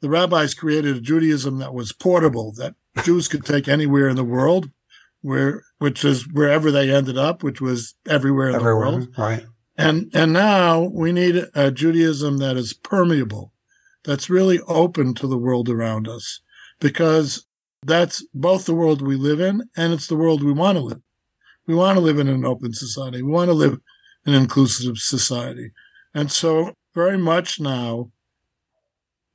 the 0.00 0.08
rabbis 0.08 0.54
created 0.54 0.96
a 0.96 1.00
Judaism 1.00 1.58
that 1.58 1.74
was 1.74 1.92
portable, 1.92 2.54
that 2.56 2.74
Jews 3.04 3.28
could 3.28 3.44
take 3.44 3.68
anywhere 3.68 4.08
in 4.08 4.16
the 4.16 4.24
world, 4.24 4.70
where 5.20 5.62
which 5.78 6.06
is 6.06 6.26
wherever 6.26 6.70
they 6.70 6.90
ended 6.90 7.18
up, 7.18 7.42
which 7.42 7.60
was 7.60 7.94
everywhere 8.08 8.48
in 8.48 8.54
everywhere, 8.54 8.72
the 8.72 8.96
world. 8.96 9.18
Right. 9.18 9.46
And 9.76 10.10
and 10.12 10.32
now 10.32 10.90
we 10.92 11.12
need 11.12 11.46
a 11.54 11.70
Judaism 11.70 12.38
that 12.38 12.56
is 12.56 12.74
permeable, 12.74 13.52
that's 14.04 14.28
really 14.28 14.60
open 14.68 15.14
to 15.14 15.26
the 15.26 15.38
world 15.38 15.68
around 15.68 16.08
us, 16.08 16.40
because 16.80 17.46
that's 17.84 18.24
both 18.34 18.66
the 18.66 18.74
world 18.74 19.02
we 19.02 19.16
live 19.16 19.40
in 19.40 19.68
and 19.76 19.92
it's 19.92 20.06
the 20.06 20.16
world 20.16 20.42
we 20.42 20.52
want 20.52 20.78
to 20.78 20.84
live. 20.84 21.00
We 21.66 21.74
want 21.74 21.96
to 21.96 22.04
live 22.04 22.18
in 22.18 22.28
an 22.28 22.44
open 22.44 22.74
society. 22.74 23.22
We 23.22 23.30
want 23.30 23.48
to 23.48 23.54
live 23.54 23.78
in 24.26 24.34
an 24.34 24.42
inclusive 24.42 24.98
society. 24.98 25.72
And 26.14 26.30
so 26.30 26.74
very 26.94 27.18
much 27.18 27.58
now 27.58 28.10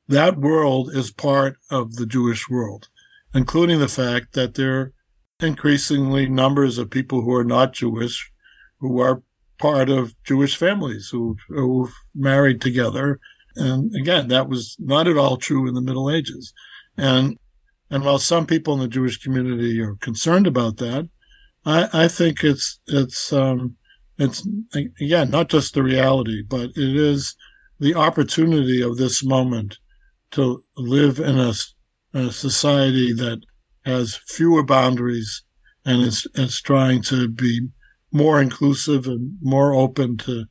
that 0.07 0.37
world 0.37 0.91
is 0.93 1.11
part 1.11 1.57
of 1.69 1.95
the 1.95 2.05
Jewish 2.05 2.49
world, 2.49 2.87
including 3.33 3.79
the 3.79 3.87
fact 3.87 4.33
that 4.33 4.55
there 4.55 4.79
are 4.79 4.93
increasingly 5.39 6.27
numbers 6.29 6.77
of 6.77 6.89
people 6.89 7.21
who 7.21 7.33
are 7.33 7.43
not 7.43 7.73
Jewish 7.73 8.31
who 8.79 9.01
are 9.01 9.23
part 9.57 9.89
of 9.89 10.15
Jewish 10.23 10.55
families 10.55 11.09
who 11.09 11.37
who 11.49 11.89
married 12.13 12.61
together. 12.61 13.19
And 13.55 13.93
again, 13.95 14.27
that 14.27 14.49
was 14.49 14.75
not 14.79 15.07
at 15.07 15.17
all 15.17 15.37
true 15.37 15.67
in 15.67 15.73
the 15.73 15.81
Middle 15.81 16.09
Ages. 16.09 16.53
And 16.97 17.37
and 17.89 18.03
while 18.03 18.19
some 18.19 18.45
people 18.45 18.73
in 18.73 18.79
the 18.79 18.87
Jewish 18.87 19.17
community 19.17 19.79
are 19.81 19.95
concerned 19.95 20.47
about 20.47 20.77
that, 20.77 21.09
I, 21.65 21.89
I 21.93 22.07
think 22.07 22.43
it's 22.43 22.79
it's 22.87 23.31
um, 23.33 23.77
it's 24.17 24.47
again 24.73 25.29
not 25.29 25.49
just 25.49 25.73
the 25.73 25.83
reality, 25.83 26.43
but 26.47 26.71
it 26.75 26.95
is 26.95 27.35
the 27.79 27.95
opportunity 27.95 28.81
of 28.81 28.97
this 28.97 29.23
moment 29.23 29.77
to 30.31 30.63
live 30.75 31.19
in 31.19 31.39
a, 31.39 31.53
a 32.13 32.31
society 32.31 33.13
that 33.13 33.41
has 33.85 34.19
fewer 34.27 34.63
boundaries 34.63 35.43
and 35.85 36.01
is, 36.01 36.27
is 36.35 36.61
trying 36.61 37.01
to 37.01 37.29
be 37.29 37.69
more 38.11 38.41
inclusive 38.41 39.05
and 39.05 39.37
more 39.41 39.73
open 39.73 40.17
to 40.17 40.45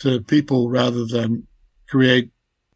to 0.00 0.20
people 0.20 0.70
rather 0.70 1.04
than 1.04 1.46
create 1.88 2.30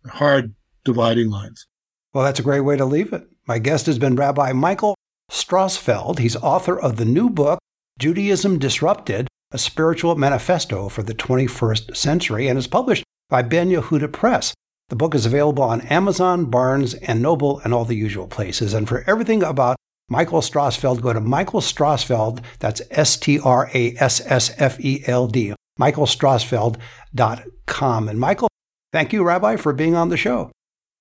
hard 0.06 0.54
dividing 0.84 1.30
lines. 1.30 1.66
Well, 2.12 2.24
that's 2.24 2.40
a 2.40 2.44
great 2.44 2.60
way 2.60 2.76
to 2.76 2.84
leave 2.84 3.12
it. 3.12 3.28
My 3.46 3.58
guest 3.58 3.86
has 3.86 3.98
been 3.98 4.16
Rabbi 4.16 4.52
Michael 4.52 4.96
Strassfeld. 5.30 6.18
He's 6.18 6.36
author 6.36 6.78
of 6.78 6.96
the 6.96 7.04
new 7.04 7.30
book, 7.30 7.58
Judaism 7.98 8.58
Disrupted, 8.58 9.28
a 9.52 9.58
spiritual 9.58 10.16
manifesto 10.16 10.88
for 10.88 11.02
the 11.02 11.14
21st 11.14 11.96
century, 11.96 12.48
and 12.48 12.58
is 12.58 12.66
published 12.66 13.04
by 13.28 13.42
Ben 13.42 13.70
Yehuda 13.70 14.12
Press. 14.12 14.52
The 14.88 14.96
book 14.96 15.14
is 15.14 15.24
available 15.24 15.62
on 15.62 15.80
Amazon, 15.82 16.46
Barnes, 16.46 16.94
and 16.94 17.22
Noble, 17.22 17.60
and 17.60 17.72
all 17.72 17.84
the 17.84 17.96
usual 17.96 18.26
places. 18.26 18.74
And 18.74 18.88
for 18.88 19.04
everything 19.06 19.42
about 19.42 19.76
Michael 20.12 20.42
Strassfeld, 20.42 21.00
go 21.00 21.14
to 21.14 21.20
Michael 21.20 21.62
Strassfeld, 21.62 22.44
that's 22.58 22.82
S 22.90 23.16
T 23.16 23.40
R 23.40 23.70
A 23.72 23.96
S 23.96 24.20
S 24.26 24.52
F 24.58 24.78
E 24.78 25.02
L 25.06 25.26
D, 25.26 25.54
michaelstrassfeld.com. 25.80 28.08
And 28.10 28.20
Michael, 28.20 28.48
thank 28.92 29.14
you, 29.14 29.24
Rabbi, 29.24 29.56
for 29.56 29.72
being 29.72 29.94
on 29.94 30.10
the 30.10 30.18
show. 30.18 30.52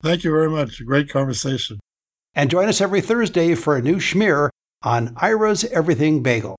Thank 0.02 0.24
you 0.24 0.32
very 0.32 0.50
much. 0.50 0.82
Great 0.86 1.10
conversation. 1.10 1.82
And 2.34 2.50
join 2.50 2.70
us 2.70 2.80
every 2.80 3.02
Thursday 3.02 3.54
for 3.54 3.76
a 3.76 3.82
new 3.82 3.98
schmear 3.98 4.48
on 4.82 5.14
Ira's 5.18 5.66
Everything 5.66 6.24
Bagel. 6.24 6.56